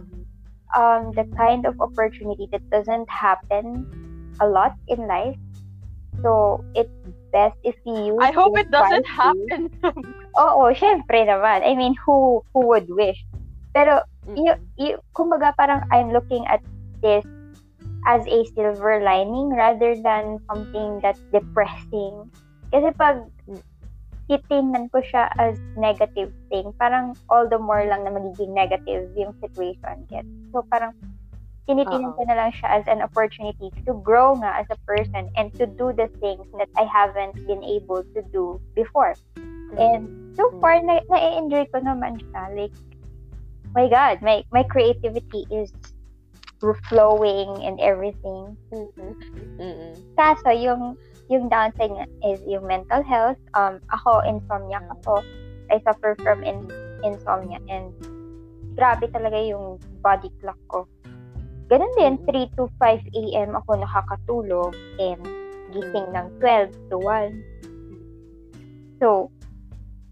[0.77, 3.89] um, the kind of opportunity that doesn't happen
[4.39, 5.35] a lot in life.
[6.21, 6.93] So, it's
[7.33, 9.73] best if you I hope it doesn't happen.
[10.45, 11.65] Oo, syempre naman.
[11.65, 13.17] I mean, who who would wish?
[13.73, 16.61] Pero you, you, kumbaga parang I'm looking at
[17.01, 17.25] this
[18.07, 22.31] as a silver lining rather than something that's depressing.
[22.71, 23.23] Kasi pag
[24.27, 29.35] titingnan ko siya as negative thing, parang all the more lang na magiging negative yung
[29.43, 30.27] situation gets.
[30.51, 30.95] So parang
[31.67, 35.51] tinitingnan ko na lang siya as an opportunity to grow nga as a person and
[35.55, 39.15] to do the things that I haven't been able to do before.
[39.79, 42.51] And so far, na- na-enjoy ko naman siya.
[42.53, 42.75] Like,
[43.73, 45.73] my God, my my creativity is
[46.87, 48.55] flowing and everything.
[48.71, 49.11] Mm-hmm.
[49.59, 49.91] Mm-hmm.
[50.15, 50.95] Kaso, yung,
[51.27, 51.91] yung downside
[52.23, 53.35] is yung mental health.
[53.53, 55.19] Um, ako, insomnia ako.
[55.67, 56.63] I suffer from in,
[57.03, 57.91] insomnia and
[58.79, 60.87] grabe talaga yung body clock ko.
[61.67, 63.59] Ganun din, 3 to 5 a.m.
[63.59, 65.23] ako nakakatulog and
[65.75, 68.99] gising ng 12 to 1.
[69.01, 69.31] So,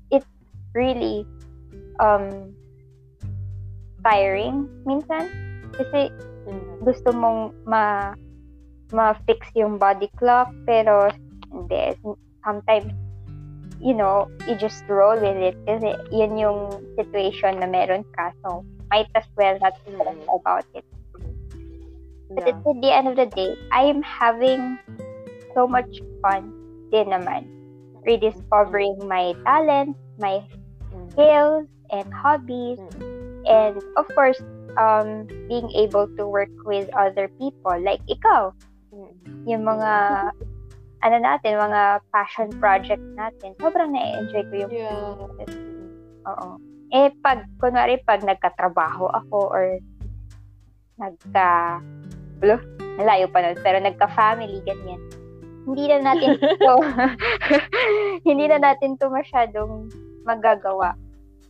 [0.10, 0.26] it's
[0.74, 1.28] really
[2.00, 2.56] um,
[4.04, 5.30] tiring minsan.
[5.74, 6.12] Kasi
[6.48, 6.84] mm.
[6.84, 8.14] gusto mong ma
[8.92, 11.08] ma-fix yung body clock pero
[11.52, 11.96] hindi.
[12.44, 12.92] Sometimes,
[13.80, 18.36] you know, you just roll with it kasi yun yung situation na meron ka.
[18.44, 20.28] So, might as well not stress mm.
[20.28, 20.84] about it.
[22.32, 22.56] But yeah.
[22.56, 24.80] at the end of the day, I am having
[25.54, 26.52] so much fun
[26.92, 27.48] din naman.
[28.08, 30.44] Rediscovering my talents, my
[30.92, 31.12] mm.
[31.12, 32.80] skills, and hobbies.
[33.46, 34.40] And of course
[34.80, 38.56] um being able to work with other people like ikaw
[39.44, 39.92] yung mga
[41.02, 45.28] ano natin mga passion project natin sobrang na-enjoy ko yung yeah.
[46.24, 46.50] oo
[46.96, 49.76] eh pag kunwari pag nagkatrabaho ako or
[51.02, 51.82] nagka
[52.42, 52.58] blo,
[52.98, 55.02] malayo pa nun, pero nagka-family, ganyan.
[55.70, 56.76] Hindi na natin to,
[58.28, 59.94] hindi na natin to masyadong
[60.26, 60.98] magagawa.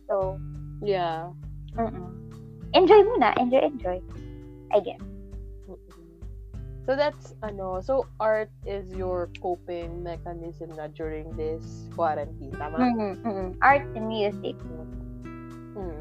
[0.04, 0.36] So,
[0.84, 1.32] yeah.
[1.76, 2.08] Mm-mm.
[2.74, 3.36] Enjoy muna.
[3.38, 3.98] Enjoy, enjoy.
[4.72, 5.00] I guess.
[6.82, 12.82] So that's ano, so art is your coping mechanism na during this quarantine, tama?
[12.82, 13.48] Mm-hmm, mm-hmm.
[13.62, 14.58] Art and music.
[15.78, 15.94] Mm.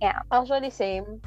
[0.00, 0.24] Yeah.
[0.32, 1.20] Actually, same.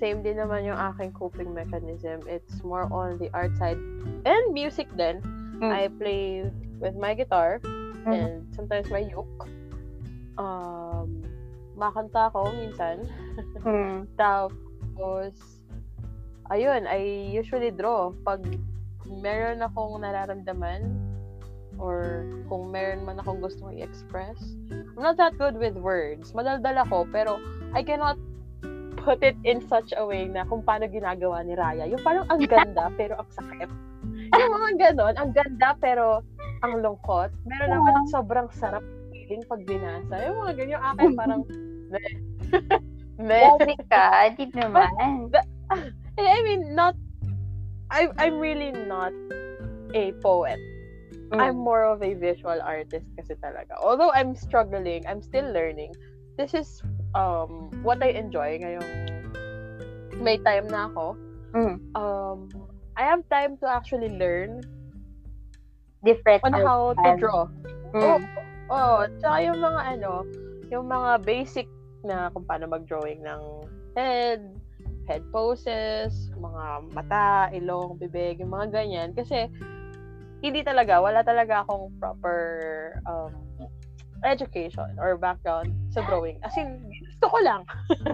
[0.00, 2.24] Same din naman yung aking coping mechanism.
[2.24, 3.78] It's more on the art side
[4.24, 5.20] and music then.
[5.60, 5.70] Mm.
[5.70, 6.48] I play
[6.80, 7.60] with my guitar
[8.02, 8.10] Mm.
[8.10, 9.46] and sometimes my uke.
[10.40, 11.22] Um,
[11.76, 13.04] makanta ako minsan.
[13.64, 14.04] Mm.
[14.20, 15.32] Tapos,
[16.52, 18.12] ayun, I usually draw.
[18.26, 18.44] Pag
[19.08, 20.92] meron akong nararamdaman
[21.80, 24.36] or kung meron man akong gusto i-express.
[24.68, 26.36] I'm not that good with words.
[26.36, 27.40] Madaldal ako, pero
[27.72, 28.20] I cannot
[29.02, 31.88] put it in such a way na kung paano ginagawa ni Raya.
[31.88, 33.70] Yung parang ang ganda, pero ang sakit.
[34.36, 36.22] Yung mga ganon, ang ganda, pero
[36.62, 37.32] ang lungkot.
[37.48, 38.84] Meron naman ang sobrang sarap
[39.32, 40.14] feeling pag binasa.
[40.28, 41.42] Yung mga ganyan, yung akin parang.
[43.16, 44.92] Grabe ka, di naman.
[46.20, 46.92] Eh, I mean, not,
[47.88, 49.16] I, I'm really not
[49.96, 50.60] a poet.
[51.32, 51.64] I'm Mm.
[51.64, 53.72] more of a visual artist kasi talaga.
[53.80, 55.96] Although I'm struggling, I'm still learning.
[56.36, 56.84] This is
[57.16, 58.84] um what I enjoy ngayong
[60.20, 61.16] may time na ako.
[61.56, 61.80] Mm.
[61.96, 62.52] Um,
[63.00, 64.60] I have time to actually learn
[66.04, 67.48] Different on how to draw.
[67.96, 68.04] Mm.
[68.04, 68.20] Oh,
[69.20, 70.12] tsaka yung mga ano,
[70.72, 71.68] yung mga basic
[72.02, 73.42] na kung paano mag-drawing ng
[73.94, 74.42] head,
[75.06, 79.10] head poses, mga mata, ilong, bibig, yung mga ganyan.
[79.14, 79.46] Kasi,
[80.42, 82.40] hindi talaga, wala talaga akong proper
[83.06, 83.30] um,
[84.26, 86.38] education or background sa drawing.
[86.42, 87.62] As in, gusto ko lang.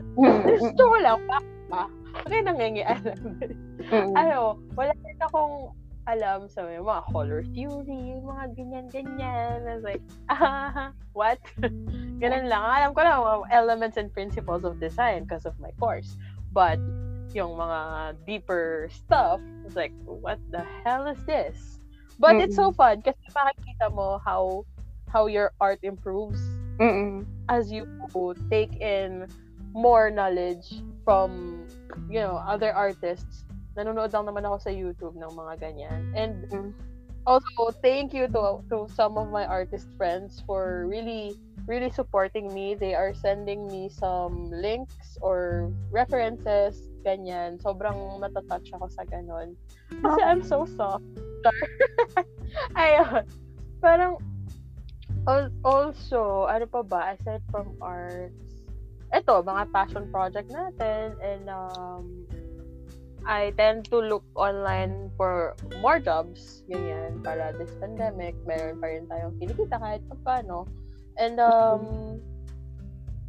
[0.61, 1.19] gusto ko lang.
[1.25, 1.85] Bakit ba?
[2.25, 3.13] Okay, nangyayari.
[4.17, 5.73] Ano, wala rin akong
[6.09, 9.69] alam sa may mga color theory, mga ganyan-ganyan.
[9.69, 10.01] I was like,
[10.33, 11.37] ah, what?
[12.25, 12.65] Ganun lang.
[12.65, 16.17] Alam ko lang mga elements and principles of design because of my course.
[16.57, 16.81] But,
[17.37, 21.79] yung mga deeper stuff, it's like, what the hell is this?
[22.19, 24.67] But it's so fun kasi makikita mo how
[25.07, 26.43] how your art improves
[26.83, 27.23] Mm-mm.
[27.47, 27.87] as you
[28.51, 29.31] take in
[29.71, 31.63] more knowledge from
[32.11, 33.47] you know other artists
[33.79, 36.01] nanonood lang naman ako sa YouTube ng mga ganyan.
[36.19, 36.71] And Mm.
[37.29, 41.37] also thank you to to some of my artist friends for really
[41.69, 42.73] really supporting me.
[42.75, 47.61] They are sending me some links or references ganyan.
[47.61, 49.55] Sobrang natatouch ako sa ganon
[50.03, 51.05] kasi I'm so soft.
[52.81, 53.23] Ayun.
[53.79, 54.19] Parang
[55.29, 57.15] al- also ano pa ba?
[57.15, 58.49] Aside from arts
[59.09, 62.29] eto mga passion project natin and um
[63.29, 65.53] I tend to look online for
[65.85, 70.65] more jobs ganyan para this pandemic meron pa rin tayong kinikita kahit pa paano
[71.21, 72.17] and um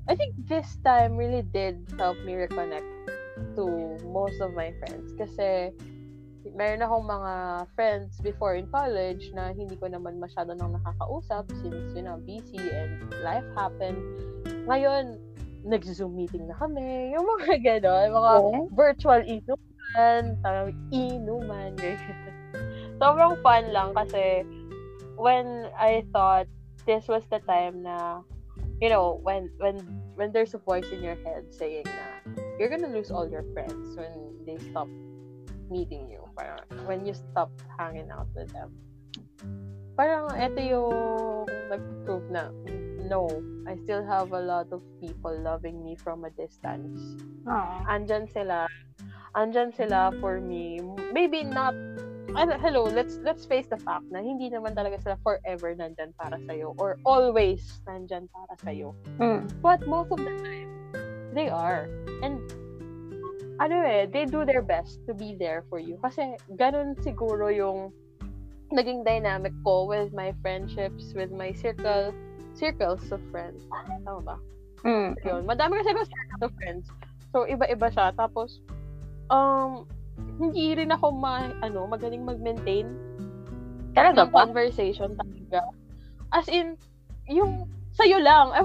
[0.07, 2.88] I think this time really did help me reconnect
[3.59, 3.65] to
[4.09, 5.75] most of my friends kasi
[6.55, 7.33] meron akong mga
[7.75, 12.57] friends before in college na hindi ko naman masyado nang nakakausap since, you know, busy
[12.71, 13.99] and life happened.
[14.65, 15.19] Ngayon,
[15.67, 17.12] nag-zoom meeting na kami.
[17.13, 18.63] Yung mga gano'n, mga Okay.
[18.71, 21.73] virtual inuman, tawag inuman.
[22.99, 24.43] Sobrang fun lang kasi
[25.15, 26.47] when I thought
[26.86, 28.23] this was the time na
[28.80, 29.80] you know, when when
[30.15, 33.95] when there's a voice in your head saying na you're gonna lose all your friends
[33.95, 34.12] when
[34.47, 34.88] they stop
[35.69, 36.23] meeting you.
[36.36, 38.71] Parang when you stop hanging out with them.
[39.99, 42.47] Parang ito yung nag-prove na
[43.12, 43.28] no,
[43.67, 47.19] I still have a lot of people loving me from a distance.
[47.49, 47.84] Aw.
[47.89, 48.69] Andyan sila.
[49.35, 50.81] Andyan sila for me.
[51.13, 51.75] Maybe not
[52.35, 56.37] ano, hello, let's let's face the fact na hindi naman talaga sila forever nandyan para
[56.45, 58.93] sa'yo or always nandyan para sa'yo.
[59.17, 59.49] Mm.
[59.61, 60.69] But most of the time,
[61.33, 61.89] they are.
[62.21, 62.41] And,
[63.59, 65.97] ano eh, they do their best to be there for you.
[65.99, 67.91] Kasi, ganun siguro yung
[68.69, 72.13] naging dynamic ko with my friendships, with my circle,
[72.53, 73.65] circles of friends.
[74.05, 74.37] Tama ba?
[74.85, 75.17] Mm.
[75.25, 75.41] Yun.
[75.49, 76.85] Madami kasi ako circle of friends.
[77.33, 78.15] So, iba-iba siya.
[78.15, 78.61] Tapos,
[79.29, 79.85] um,
[80.39, 82.87] hindi rin ako ma, ano, magaling mag-maintain
[83.93, 84.45] Talaga ng ba?
[84.45, 85.60] conversation talaga.
[86.29, 86.77] As in,
[87.25, 87.65] yung
[87.97, 88.54] sa'yo lang.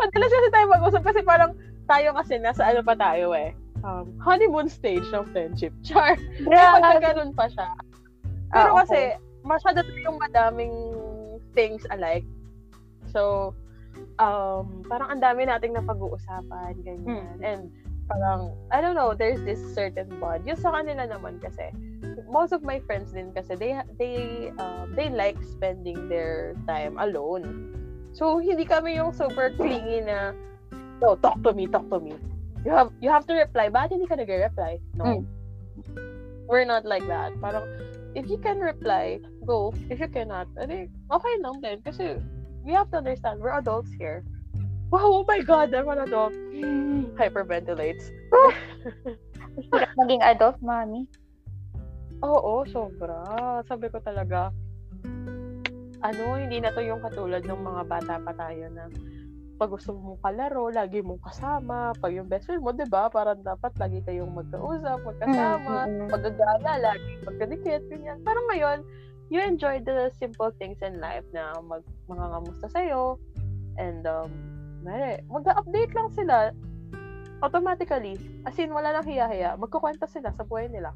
[0.00, 1.52] Madalas kasi tayo mag-usap kasi parang
[1.84, 3.52] tayo kasi nasa ano pa tayo eh.
[3.84, 5.76] Um, honeymoon stage ng friendship.
[5.86, 6.16] Char.
[6.40, 7.68] May pagka ganun pa siya.
[8.48, 9.20] Pero Ah, kasi, okay.
[9.44, 10.74] masyado tayong madaming
[11.52, 12.24] things alike.
[13.12, 13.52] So,
[14.18, 17.36] um, parang ang dami nating napag-uusapan, ganyan.
[17.38, 17.44] Mm.
[17.44, 17.62] And
[18.08, 20.46] parang, I don't know, there's this certain bond.
[20.46, 21.72] Yung sa kanila naman kasi,
[22.28, 27.72] most of my friends din kasi, they, they, um, they like spending their time alone.
[28.14, 30.32] So, hindi kami yung super clingy na,
[31.00, 32.14] no, talk to me, talk to me.
[32.64, 33.68] you have you have to reply.
[33.68, 34.80] Bakit hindi ka nag-reply?
[34.96, 35.04] No.
[35.04, 35.22] Mm.
[36.48, 37.36] We're not like that.
[37.40, 37.64] Parang,
[38.16, 39.72] if you can reply, go.
[39.88, 41.80] If you cannot, edi, okay lang din.
[41.84, 42.20] Kasi,
[42.64, 44.24] we have to understand, we're adults here.
[44.94, 46.38] Wow, oh my God, I'm an adult.
[47.18, 48.14] Hyperventilates.
[49.74, 51.10] Hirap maging adult, mami.
[52.22, 53.26] Oo, sobra.
[53.66, 54.54] Sabi ko talaga,
[55.98, 58.86] ano, hindi na to yung katulad ng mga bata pa tayo na
[59.58, 61.90] pag gusto mong kalaro, lagi mong kasama.
[61.98, 63.10] Pag yung best friend mo, di ba?
[63.10, 66.06] Parang dapat lagi kayong magkausap, magkasama, Mm-mm.
[66.06, 68.22] magagala, lagi magkadikit, ganyan.
[68.22, 68.78] Parang ngayon,
[69.26, 73.18] you enjoy the simple things in life na mag, mga ngamusta sa'yo.
[73.74, 74.53] And, um,
[74.84, 76.52] mare, mag-update lang sila
[77.40, 78.20] automatically.
[78.44, 79.56] As in, wala lang hiya-hiya.
[79.56, 80.92] Magkukwenta sila sa buhay nila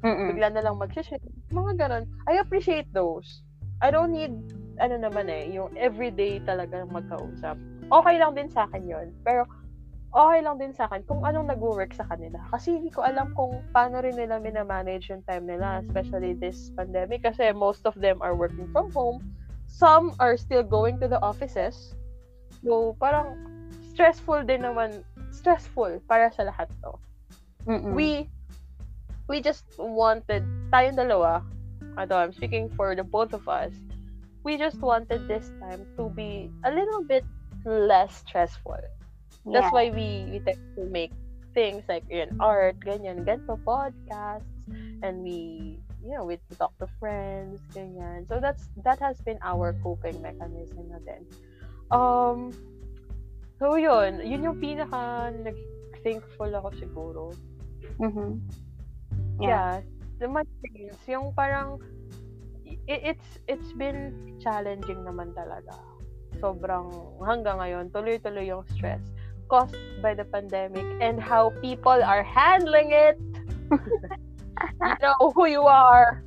[0.00, 0.32] Mm-mm.
[0.32, 1.20] bigla na lang mag-share.
[1.52, 2.04] Mga ganun.
[2.24, 3.44] I appreciate those.
[3.84, 4.32] I don't need,
[4.80, 7.56] ano naman eh, yung everyday talaga magkausap.
[7.90, 9.12] Okay lang din sa akin yun.
[9.24, 9.44] Pero,
[10.10, 12.40] okay lang din sa akin kung anong nag-work sa kanila.
[12.48, 17.20] Kasi hindi ko alam kung paano rin nila minamanage yung time nila, especially this pandemic.
[17.24, 19.20] Kasi most of them are working from home.
[19.70, 21.94] Some are still going to the offices.
[22.64, 23.36] So, parang
[23.92, 25.04] stressful din naman.
[25.30, 26.98] Stressful para sa lahat to
[27.66, 27.94] Mm-mm.
[27.94, 28.28] we
[29.28, 30.42] we just wanted
[30.72, 31.42] tayong dalawa
[31.98, 33.72] ano, I'm speaking for the both of us
[34.44, 37.24] we just wanted this time to be a little bit
[37.64, 38.80] less stressful
[39.52, 39.70] that's Yeah.
[39.70, 41.12] why we we tend to make
[41.54, 44.48] things like yun, art ganyan ganito podcasts
[45.02, 49.74] and we you know we talk to friends ganyan so that's that has been our
[49.82, 51.24] coping mechanism na din
[51.90, 52.50] um
[53.58, 55.56] so yun yun yung pinaka nag
[56.02, 57.22] thankful ako siguro
[58.00, 58.40] Mhm.
[59.40, 59.80] yeah,
[60.20, 61.80] the materials, yung parang
[62.64, 65.76] i- it's it's been challenging naman talaga.
[66.40, 66.88] Sobrang
[67.24, 69.02] hanggang ngayon tuloy-tuloy yung stress
[69.50, 73.18] caused by the pandemic and how people are handling it.
[74.84, 76.22] you know who you are.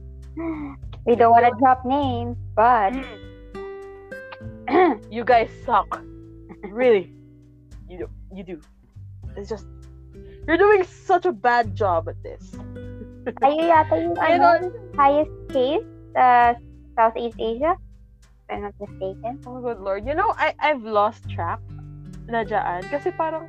[1.06, 2.94] We don't want to drop names, but
[5.12, 6.02] you guys suck.
[6.68, 7.14] Really.
[7.90, 8.08] You do.
[8.34, 8.58] You do.
[9.36, 9.66] It's just
[10.48, 12.52] you're doing such a bad job at this.
[13.24, 14.58] kayo yata yung You ano, know,
[15.00, 16.54] highest case sa
[17.00, 17.80] Southeast Asia.
[18.44, 19.40] If I'm not mistaken.
[19.48, 20.04] Oh, good lord.
[20.04, 21.64] You know, I, I've lost track
[22.28, 22.84] na dyan.
[22.92, 23.48] Kasi parang,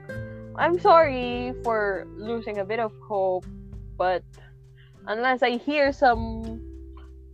[0.55, 3.45] I'm sorry for losing a bit of hope,
[3.99, 4.23] but
[5.11, 6.63] unless I hear some,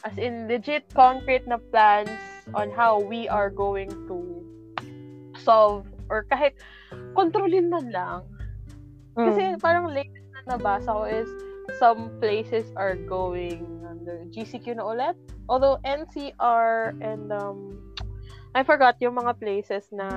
[0.09, 2.09] as in legit concrete na plans
[2.55, 4.19] on how we are going to
[5.41, 6.59] solve, or kahit
[7.15, 8.21] kontrolin man lang.
[9.15, 9.61] Kasi Mm.
[9.61, 11.29] parang latest na nabasa ko is
[11.79, 15.17] some places are going under GCQ na ulit.
[15.51, 17.75] Although NCR and um
[18.51, 20.09] I forgot yung mga places na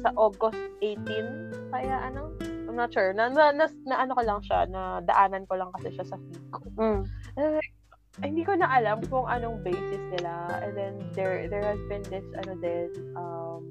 [0.00, 2.32] sa August 18 kaya ano
[2.74, 3.12] I'm not sure.
[3.14, 6.18] Na, na, na, na ano ko lang siya, na daanan ko lang kasi siya sa
[6.18, 6.58] feed ko.
[6.74, 7.02] Mm.
[7.38, 7.62] Eh,
[8.22, 10.62] hindi ko na alam kung anong basis nila.
[10.62, 13.66] And then there there has been this ano din um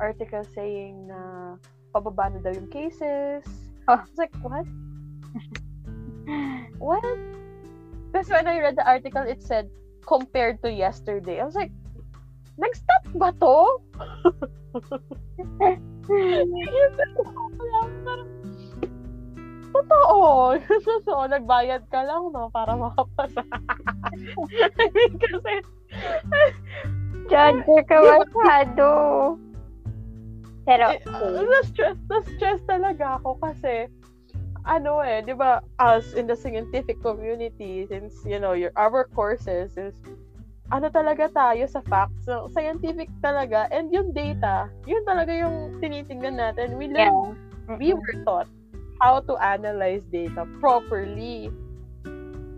[0.00, 1.54] article saying na
[1.92, 3.44] pababa na daw yung cases.
[3.86, 4.00] Oh.
[4.00, 4.64] I was like, what?
[6.80, 7.04] what?
[8.08, 9.68] Because when I read the article, it said
[10.06, 11.40] compared to yesterday.
[11.40, 11.72] I was like,
[12.56, 13.56] nag-stop ba to?
[18.04, 18.28] Parang,
[19.74, 20.54] Totoo.
[20.86, 21.22] Totoo.
[21.26, 22.46] Nagbayad ka lang, no?
[22.54, 23.42] Para makapasa.
[24.78, 25.52] I mean, kasi,
[27.26, 28.88] Judger ka masyado.
[30.64, 31.00] Pero, eh,
[31.44, 33.90] na-stress, na-stress talaga ako kasi,
[34.64, 39.76] ano eh, di ba, us in the scientific community, since, you know, your, our courses
[39.76, 39.92] is,
[40.72, 42.24] ano talaga tayo sa facts.
[42.24, 43.68] So, scientific talaga.
[43.68, 46.80] And yung data, yun talaga yung tinitingnan natin.
[46.80, 47.12] We yeah.
[47.12, 47.36] learn,
[47.76, 48.48] we were taught
[49.00, 51.50] how to analyze data properly.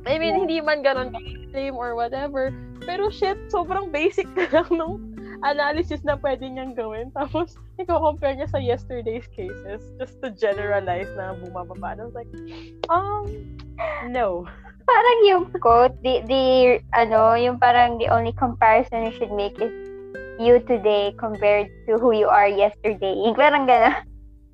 [0.07, 0.39] I mean, Yeah.
[0.39, 2.55] hindi man ganun ka-extreme or whatever.
[2.87, 4.97] Pero shit, sobrang basic na lang nung
[5.43, 7.11] analysis na pwede niyang gawin.
[7.19, 11.99] Tapos, i-compare niya sa yesterday's cases just to generalize na bumababa.
[11.99, 12.31] And I was like,
[12.89, 13.27] um,
[14.09, 14.47] no.
[14.87, 19.75] Parang yung quote, the, the, ano, yung parang the only comparison you should make is
[20.39, 23.19] you today compared to who you are yesterday.
[23.27, 23.99] Yung parang gano'n.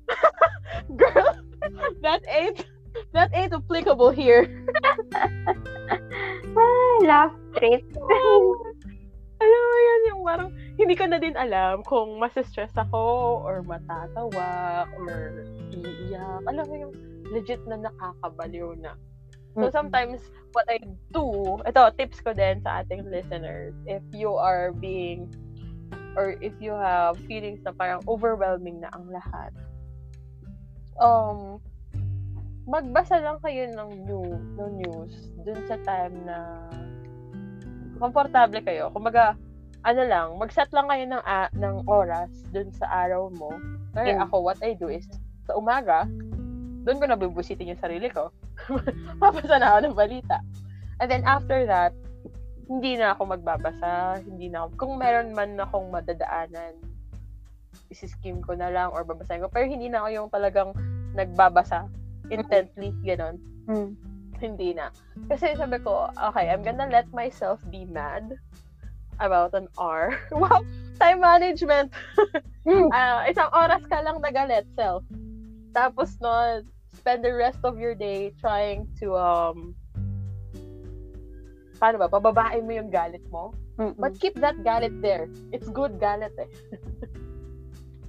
[0.99, 1.37] Girl,
[2.05, 2.65] that ain't,
[3.13, 4.47] that ain't applicable here.
[6.53, 7.81] Ah, laugh trip.
[9.43, 10.49] alam mo yan, yung parang,
[10.79, 15.43] hindi ko na din alam kung masistress ako, or matatawa, or
[15.73, 16.41] iiyak.
[16.47, 16.93] Alam mo yung
[17.33, 18.95] legit na nakakabaliw na.
[19.53, 20.17] So, sometimes,
[20.57, 20.81] what I
[21.13, 25.29] do, ito, tips ko din sa ating listeners, if you are being,
[26.17, 29.53] or if you have feelings na parang overwhelming na ang lahat,
[30.99, 31.57] um,
[32.63, 34.25] magbasa lang kayo ng new,
[34.55, 35.13] ng news
[35.43, 36.67] dun sa time na
[37.99, 38.89] komportable kayo.
[38.91, 39.35] Kumbaga,
[39.83, 43.51] ano lang, mag-set lang kayo ng, uh, ng oras dun sa araw mo.
[43.93, 44.23] Kaya Yeah.
[44.25, 45.05] ako, what I do is,
[45.43, 46.07] sa umaga,
[46.83, 48.31] dun ko nabibusitin yung sarili ko.
[49.21, 50.39] Papasa na ako ng balita.
[51.03, 51.91] And then after that,
[52.71, 56.79] hindi na ako magbabasa, hindi na ako, kung meron man akong madadaanan,
[57.93, 59.49] isiskim ko na lang or babasahin ko.
[59.53, 60.69] Pero hindi na ako yung talagang
[61.13, 61.85] nagbabasa
[62.33, 63.37] intently, ganon.
[63.69, 63.93] Mm.
[64.41, 64.89] Hindi na.
[65.29, 68.35] Kasi sabi ko, okay, I'm gonna let myself be mad
[69.21, 70.17] about an hour.
[70.33, 70.65] wow!
[70.97, 71.93] Time management!
[72.63, 72.87] Mm.
[72.95, 75.03] Ah, isang oras ka lang nagalit self.
[75.75, 76.63] Tapos no,
[76.95, 79.75] spend the rest of your day trying to, um,
[81.75, 83.51] paano ba, pababain mo yung galit mo.
[83.75, 83.99] Mm-mm.
[83.99, 85.27] But keep that galit there.
[85.51, 86.47] It's good galit eh.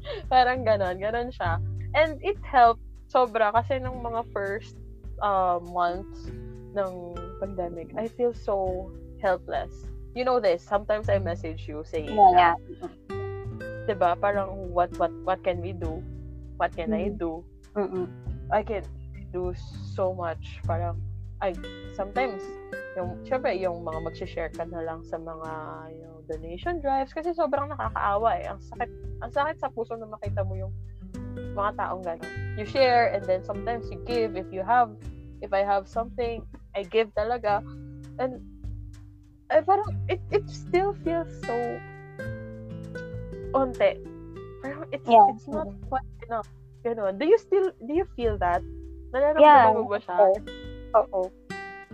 [0.32, 1.61] Parang ganon, ganon siya.
[1.94, 4.74] And it helped sobra kasi nung mga first
[5.22, 6.28] um, months
[6.74, 8.90] ng pandemic, I feel so
[9.22, 9.70] helpless.
[10.14, 12.55] You know this, sometimes I message you saying, yeah, yeah.
[12.78, 12.86] na,
[13.86, 16.02] diba, parang what, what, what can we do?
[16.57, 17.18] What can I Mhm.
[17.18, 17.42] do?
[17.74, 18.07] Mm-mm.
[18.55, 18.86] I can
[19.34, 19.55] do
[19.94, 20.62] so much.
[20.66, 21.02] Parang,
[21.42, 21.50] I,
[21.98, 22.42] sometimes,
[22.94, 25.50] yung, syempre, yung mga mag-share ka na lang sa mga
[25.98, 28.47] yung donation drives kasi sobrang nakakaawa eh.
[28.51, 28.91] Ang sakit,
[29.22, 30.72] ang sakit sa puso na makita mo yung
[31.55, 32.33] mga taong gano'n.
[32.59, 34.95] You share and then sometimes you give if you have,
[35.43, 36.43] if I have something,
[36.75, 37.62] I give talaga.
[38.18, 38.43] And,
[39.51, 41.55] eh, parang, it, it still feels so
[43.55, 43.99] onte.
[44.62, 45.27] Parang, it's, Yeah.
[45.31, 46.51] it's not quite enough.
[46.85, 47.16] Ganon.
[47.16, 48.61] Do you still, do you feel that?
[49.14, 49.72] Yeah.
[49.72, 50.16] Nararamdaman mo ba siya?
[50.20, 50.37] Oo.
[50.95, 51.20] Oo.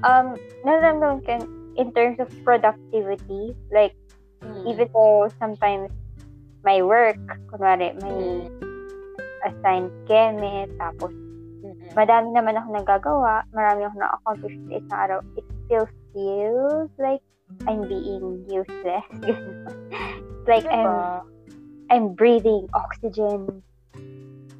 [0.02, 1.44] Um, nararamdaman ko
[1.76, 3.94] in terms of productivity, like,
[4.40, 4.64] Mm.
[4.64, 5.92] even though sometimes
[6.64, 7.20] my work,
[7.52, 8.48] kunwari, may Mm.
[9.44, 11.12] assigned keme, tapos
[11.64, 11.92] Mm-mm.
[11.96, 17.20] madami naman ako nagagawa, marami ako na-accomplish sa isang araw, it still feels like
[17.68, 19.06] I'm being useless.
[19.24, 21.20] It's like I'm Diba?
[21.90, 23.60] I'm breathing oxygen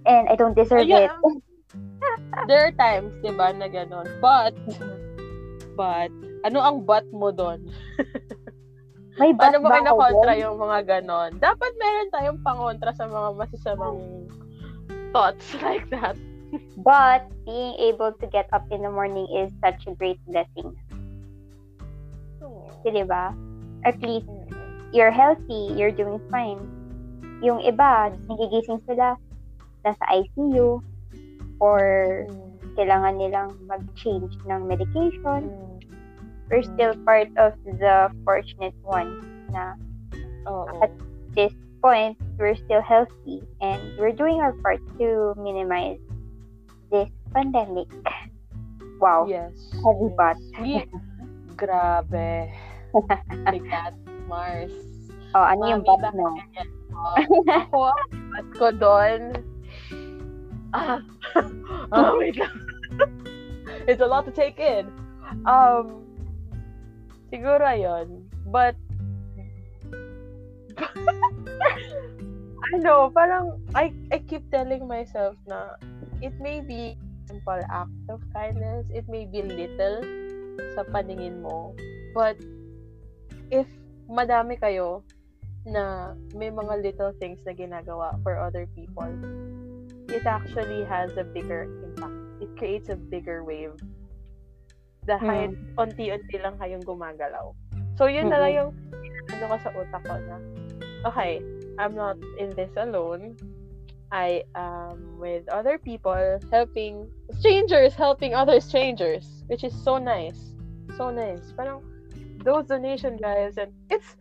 [0.05, 1.12] and I don't deserve Ayun, it.
[2.49, 4.09] There are times, di ba, na gano'n.
[4.18, 4.57] But,
[5.76, 6.11] but,
[6.43, 7.68] ano ang but mo doon?
[9.21, 11.31] May but Paano mo kinakontra yung mga ganon?
[11.37, 14.01] Dapat meron tayong pangontra sa mga masasamang
[15.12, 16.16] thoughts like that.
[16.81, 20.73] But being able to get up in the morning is such a great blessing.
[22.81, 23.37] Di ba?
[23.85, 24.27] At least
[24.97, 26.59] you're healthy, you're doing fine.
[27.45, 29.21] Yung iba, nagigising sila,
[29.85, 30.81] nasa ICU,
[31.61, 31.81] or
[32.75, 35.70] kailangan nilang mag-change ng medication.
[36.51, 39.22] We're still part of the fortunate ones
[39.55, 39.78] na
[40.51, 40.82] Oo.
[40.82, 40.90] at
[41.38, 46.03] this point, we're still healthy and we're doing our part to minimize
[46.90, 47.86] this pandemic.
[48.98, 49.26] Wow.
[49.30, 49.55] Yes.
[49.80, 50.16] Heavy yes.
[50.18, 50.38] butt.
[50.61, 50.90] Ye-
[51.61, 52.51] Grabe.
[53.55, 53.94] Bigat,
[54.26, 54.74] Mars.
[55.34, 56.28] Oh, ano yung Mami, bakit mo?
[56.90, 57.14] Oh,
[57.46, 57.80] ako,
[58.34, 59.20] butt ko doon.
[60.74, 60.98] Ah.
[61.94, 62.51] oh, wait lang.
[63.86, 64.90] It's a lot to take in.
[65.46, 66.09] Um,
[67.31, 68.26] siguro yun.
[68.51, 68.74] But,
[72.74, 75.78] ano, parang, I, I keep telling myself na
[76.20, 76.99] it may be
[77.31, 80.03] simple act of kindness, it may be little
[80.74, 81.72] sa paningin mo,
[82.12, 82.35] but
[83.55, 83.66] if
[84.11, 85.07] madami kayo
[85.62, 89.09] na may mga little things na ginagawa for other people,
[90.11, 92.18] it actually has a bigger impact.
[92.43, 93.78] It creates a bigger wave.
[95.05, 97.53] Dahil unti-unti lang kayong gumagalaw.
[97.96, 98.70] So, yun na lang yung
[99.30, 100.36] ano ko sa utak ko na,
[101.05, 101.40] okay,
[101.78, 103.36] I'm not in this alone.
[104.11, 106.18] I am with other people
[106.51, 107.07] helping
[107.38, 110.51] strangers helping other strangers, which is so nice.
[110.98, 111.55] So nice.
[111.55, 111.86] Parang
[112.42, 114.18] those donation drives and it's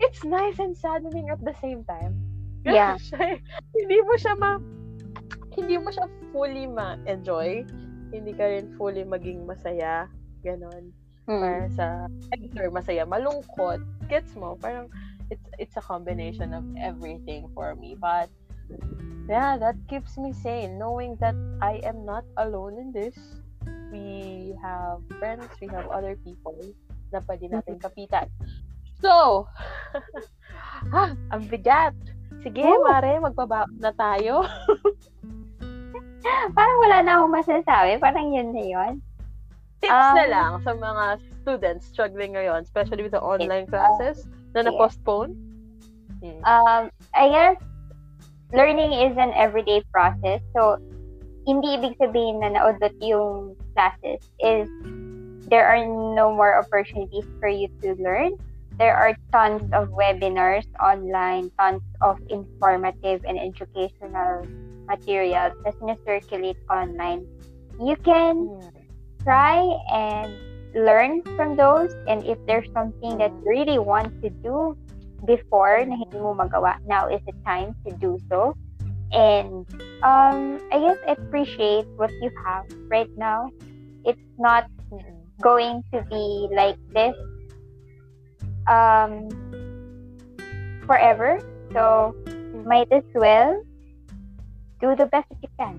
[0.00, 2.16] it's nice and saddening at the same time.
[2.64, 2.96] Yeah.
[2.96, 3.44] Siya-
[3.76, 4.56] hindi mo siya ma
[5.52, 7.68] hindi mo siya fully ma-enjoy.
[8.10, 10.10] Hindi ka rin fully maging masaya.
[10.42, 10.90] Ganon.
[11.30, 11.74] Para Mm.
[11.78, 11.86] sa
[12.58, 13.78] or masaya, malungkot.
[14.10, 14.58] Gets mo?
[14.58, 14.90] Parang
[15.30, 17.94] it's it's a combination of everything for me.
[17.94, 18.26] But
[19.30, 23.14] yeah, that keeps me sane knowing that I am not alone in this.
[23.94, 26.58] We have friends, we have other people
[27.14, 28.26] na pwede natin kapitan.
[29.02, 29.46] So,
[30.94, 31.94] ah, ang bigat.
[32.40, 32.86] Sige, Woo!
[32.86, 34.46] Mare, magbabaon na tayo.
[36.56, 38.00] Parang wala na akong masasabi.
[38.00, 38.92] Parang yun na yun.
[39.80, 41.04] Tips Um, na lang sa mga
[41.40, 45.32] students struggling ngayon, especially with the online classes na na-postpone.
[46.20, 46.40] Hmm.
[46.44, 46.82] Um,
[47.16, 47.56] I guess
[48.52, 50.44] learning is an everyday process.
[50.52, 50.76] So,
[51.48, 54.68] hindi ibig sabihin na naudot yung classes is
[55.48, 58.36] there are no more opportunities for you to learn.
[58.76, 64.44] There are tons of webinars online, tons of informative and educational
[64.86, 65.74] materials that
[66.04, 67.26] circulate online.
[67.80, 68.60] You can
[69.24, 69.60] try
[69.92, 70.32] and
[70.74, 74.76] learn from those and if there's something that you really want to do
[75.26, 78.54] before na hindi mo magawa, now is the time to do so.
[79.12, 79.66] And
[80.06, 83.50] um, I guess appreciate what you have right now.
[84.04, 84.70] It's not
[85.42, 87.16] going to be like this
[88.70, 89.28] um,
[90.86, 91.42] forever.
[91.72, 92.14] So
[92.64, 93.62] might as well
[94.80, 95.76] do the best you can.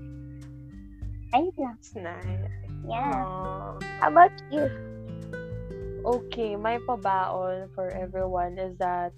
[1.34, 1.76] Ayun lang.
[1.76, 2.52] That's nice.
[2.86, 3.24] Yeah.
[3.26, 3.82] Aww.
[4.00, 4.70] How about you?
[6.02, 9.14] Okay, my pabaon for everyone is that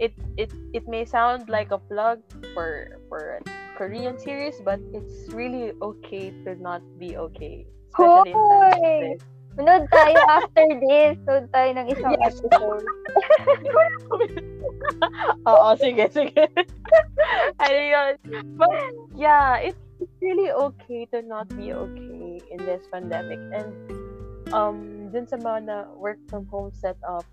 [0.00, 2.24] it it it may sound like a plug
[2.56, 3.40] for for a
[3.76, 7.68] Korean series, but it's really okay to not be okay.
[7.92, 9.16] Especially in times like Hoy!
[9.16, 9.22] this.
[9.60, 11.20] Manood tayo after this.
[11.28, 12.40] Manood tayo ng isang Yes.
[12.40, 12.84] episode.
[15.52, 16.42] Oo, sige, sige.
[17.68, 18.12] ano yun?
[18.56, 18.72] But,
[19.12, 23.36] yeah, it's it's really okay to not be okay in this pandemic.
[23.52, 23.68] And,
[24.56, 27.28] um, dun sa mga na work from home setup,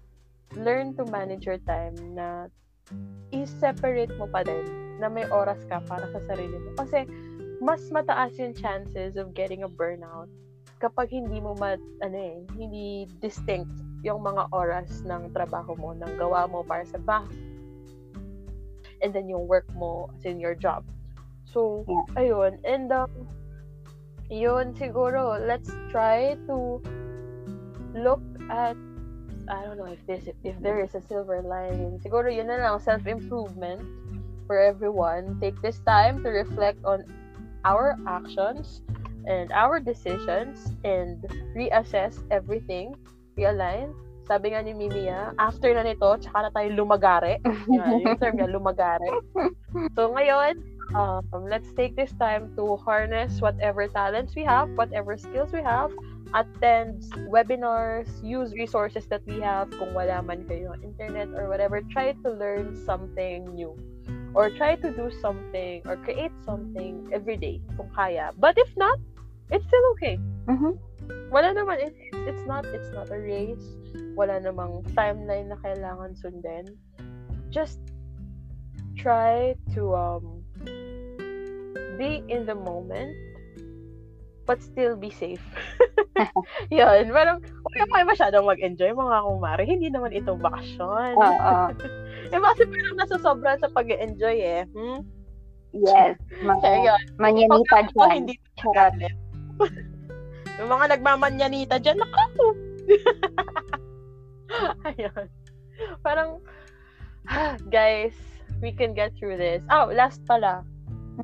[0.59, 2.51] learn to manage your time na
[3.31, 6.75] i-separate mo pa din na may oras ka para sa sarili mo.
[6.75, 7.07] Kasi,
[7.63, 10.27] mas mataas yung chances of getting a burnout
[10.77, 11.75] kapag hindi mo ma,
[12.05, 13.71] ano eh, hindi distinct
[14.05, 17.33] yung mga oras ng trabaho mo, ng gawa mo para sa bahay.
[19.01, 20.85] And then yung work mo as in your job.
[21.45, 21.85] So,
[22.17, 22.61] ayun.
[22.65, 23.09] And um,
[24.29, 26.81] yun siguro, let's try to
[27.93, 28.77] look at
[29.47, 32.03] I don't know if this if there is a silver lining.
[32.03, 33.79] Siguro yun na lang self-improvement
[34.43, 35.39] for everyone.
[35.39, 37.07] Take this time to reflect on
[37.63, 38.83] our actions
[39.27, 41.19] and our decisions and
[41.51, 42.95] reassess everything,
[43.37, 43.91] realign.
[44.27, 47.39] Sabi nga ni Mimiya, after na nito, tsaka na tayo lumagare.
[47.71, 49.23] Yan, yung term niya, lumagare.
[49.95, 50.59] So ngayon,
[50.95, 55.91] um, let's take this time to harness whatever talents we have, whatever skills we have,
[56.33, 61.79] attend webinars, use resources that we have kung wala man kayo internet or whatever.
[61.91, 63.75] Try to learn something new.
[64.35, 68.35] Or try to do something or create something every day kung kaya.
[68.37, 68.99] But if not,
[69.51, 70.15] it's still okay.
[70.47, 70.75] Mhm.
[71.31, 71.95] Wala naman, it,
[72.27, 73.63] it's not, it's not a race.
[74.15, 76.75] Wala namang timeline na kailangan sundin.
[77.47, 77.79] Just
[78.99, 80.43] try to um
[81.95, 83.15] be in the moment
[84.47, 85.43] but still be safe.
[86.71, 89.63] Yun, parang huwag ka kayo masyadong mag-enjoy mga kumare.
[89.67, 91.19] Hindi naman ito bakasyon.
[91.19, 91.55] Oo.
[92.31, 94.63] eh, kasi parang nasasobra sa pag-enjoy eh.
[94.71, 95.03] Hmm?
[95.75, 96.15] Yes.
[96.41, 97.01] Mga yun.
[97.19, 98.23] manyanita dyan.
[98.23, 98.33] hindi
[98.63, 99.13] magalit.
[100.57, 102.47] Yung mga nagmamanyanita dyan, nakaku.
[104.89, 105.25] Ayun.
[106.01, 106.41] Parang,
[107.69, 108.17] guys,
[108.61, 109.61] we can get through this.
[109.69, 110.65] Oh, last pala.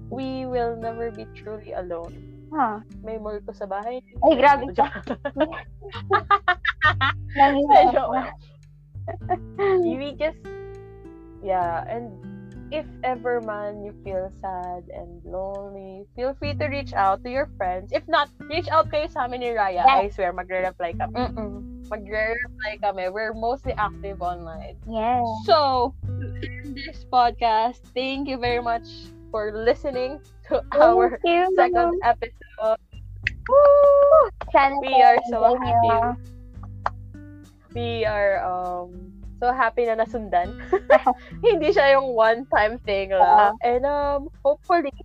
[0.10, 2.14] We will never be truly alone.
[2.54, 2.86] Ah.
[3.02, 4.06] May multo sa bahay.
[4.22, 4.70] Ay, grabe
[7.34, 8.30] Nangyayari.
[9.82, 10.38] we just,
[11.42, 12.14] yeah, and
[12.74, 17.46] if ever man you feel sad and lonely, feel free to reach out to your
[17.56, 17.94] friends.
[17.94, 19.86] If not, reach out kayo sa amin ni Raya.
[19.86, 21.14] I swear, magre-reply kami.
[21.14, 21.86] Mm-mm.
[21.94, 23.14] Magre-reply kami.
[23.14, 24.82] We're mostly active online.
[24.90, 25.22] Yes.
[25.46, 25.94] So,
[26.42, 28.90] in this podcast, thank you very much
[29.30, 30.18] for listening
[30.50, 31.54] to our you.
[31.54, 32.82] second episode.
[33.46, 34.82] Woo!
[34.82, 36.18] We are so happy.
[37.78, 39.13] We are um
[39.44, 40.56] so happy na nasundan.
[41.44, 43.60] Hindi siya yung one-time thing lang.
[43.60, 44.96] And um hopefully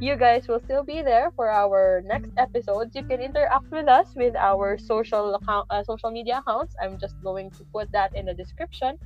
[0.00, 2.96] you guys will still be there for our next episodes.
[2.96, 6.74] You can interact with us with our social account, uh, social media accounts.
[6.80, 8.96] I'm just going to put that in the description.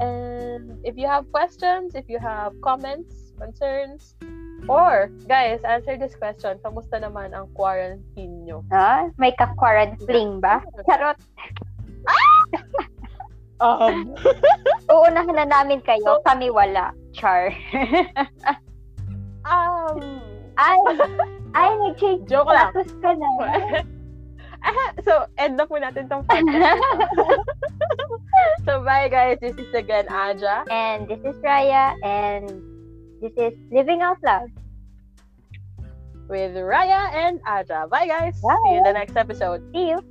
[0.00, 4.16] And if you have questions, if you have comments, concerns,
[4.66, 6.56] or guys, answer this question.
[6.64, 8.64] Kamusta naman ang quarantine nyo?
[8.72, 10.64] Ah, may ka-quarantine ba?
[10.88, 11.20] Charot.
[13.58, 14.14] Um,
[14.92, 16.18] Uunahan na namin kayo.
[16.18, 16.94] So- Kami wala.
[17.10, 17.50] Char.
[19.50, 19.98] um,
[20.54, 20.78] ay,
[21.58, 22.70] ay, nag-change Joke lang.
[23.02, 23.28] ka na.
[24.58, 26.82] Ah, so, end na po natin tong podcast.
[28.66, 29.38] so, bye guys.
[29.38, 30.66] This is again Aja.
[30.66, 32.50] and this is Raya, and
[33.22, 34.50] this is Living Out Loud.
[36.28, 37.86] with Raya and Aja.
[37.88, 38.34] Bye guys.
[38.42, 38.58] Bye.
[38.66, 39.62] See you in the next episode.
[39.72, 40.02] See you.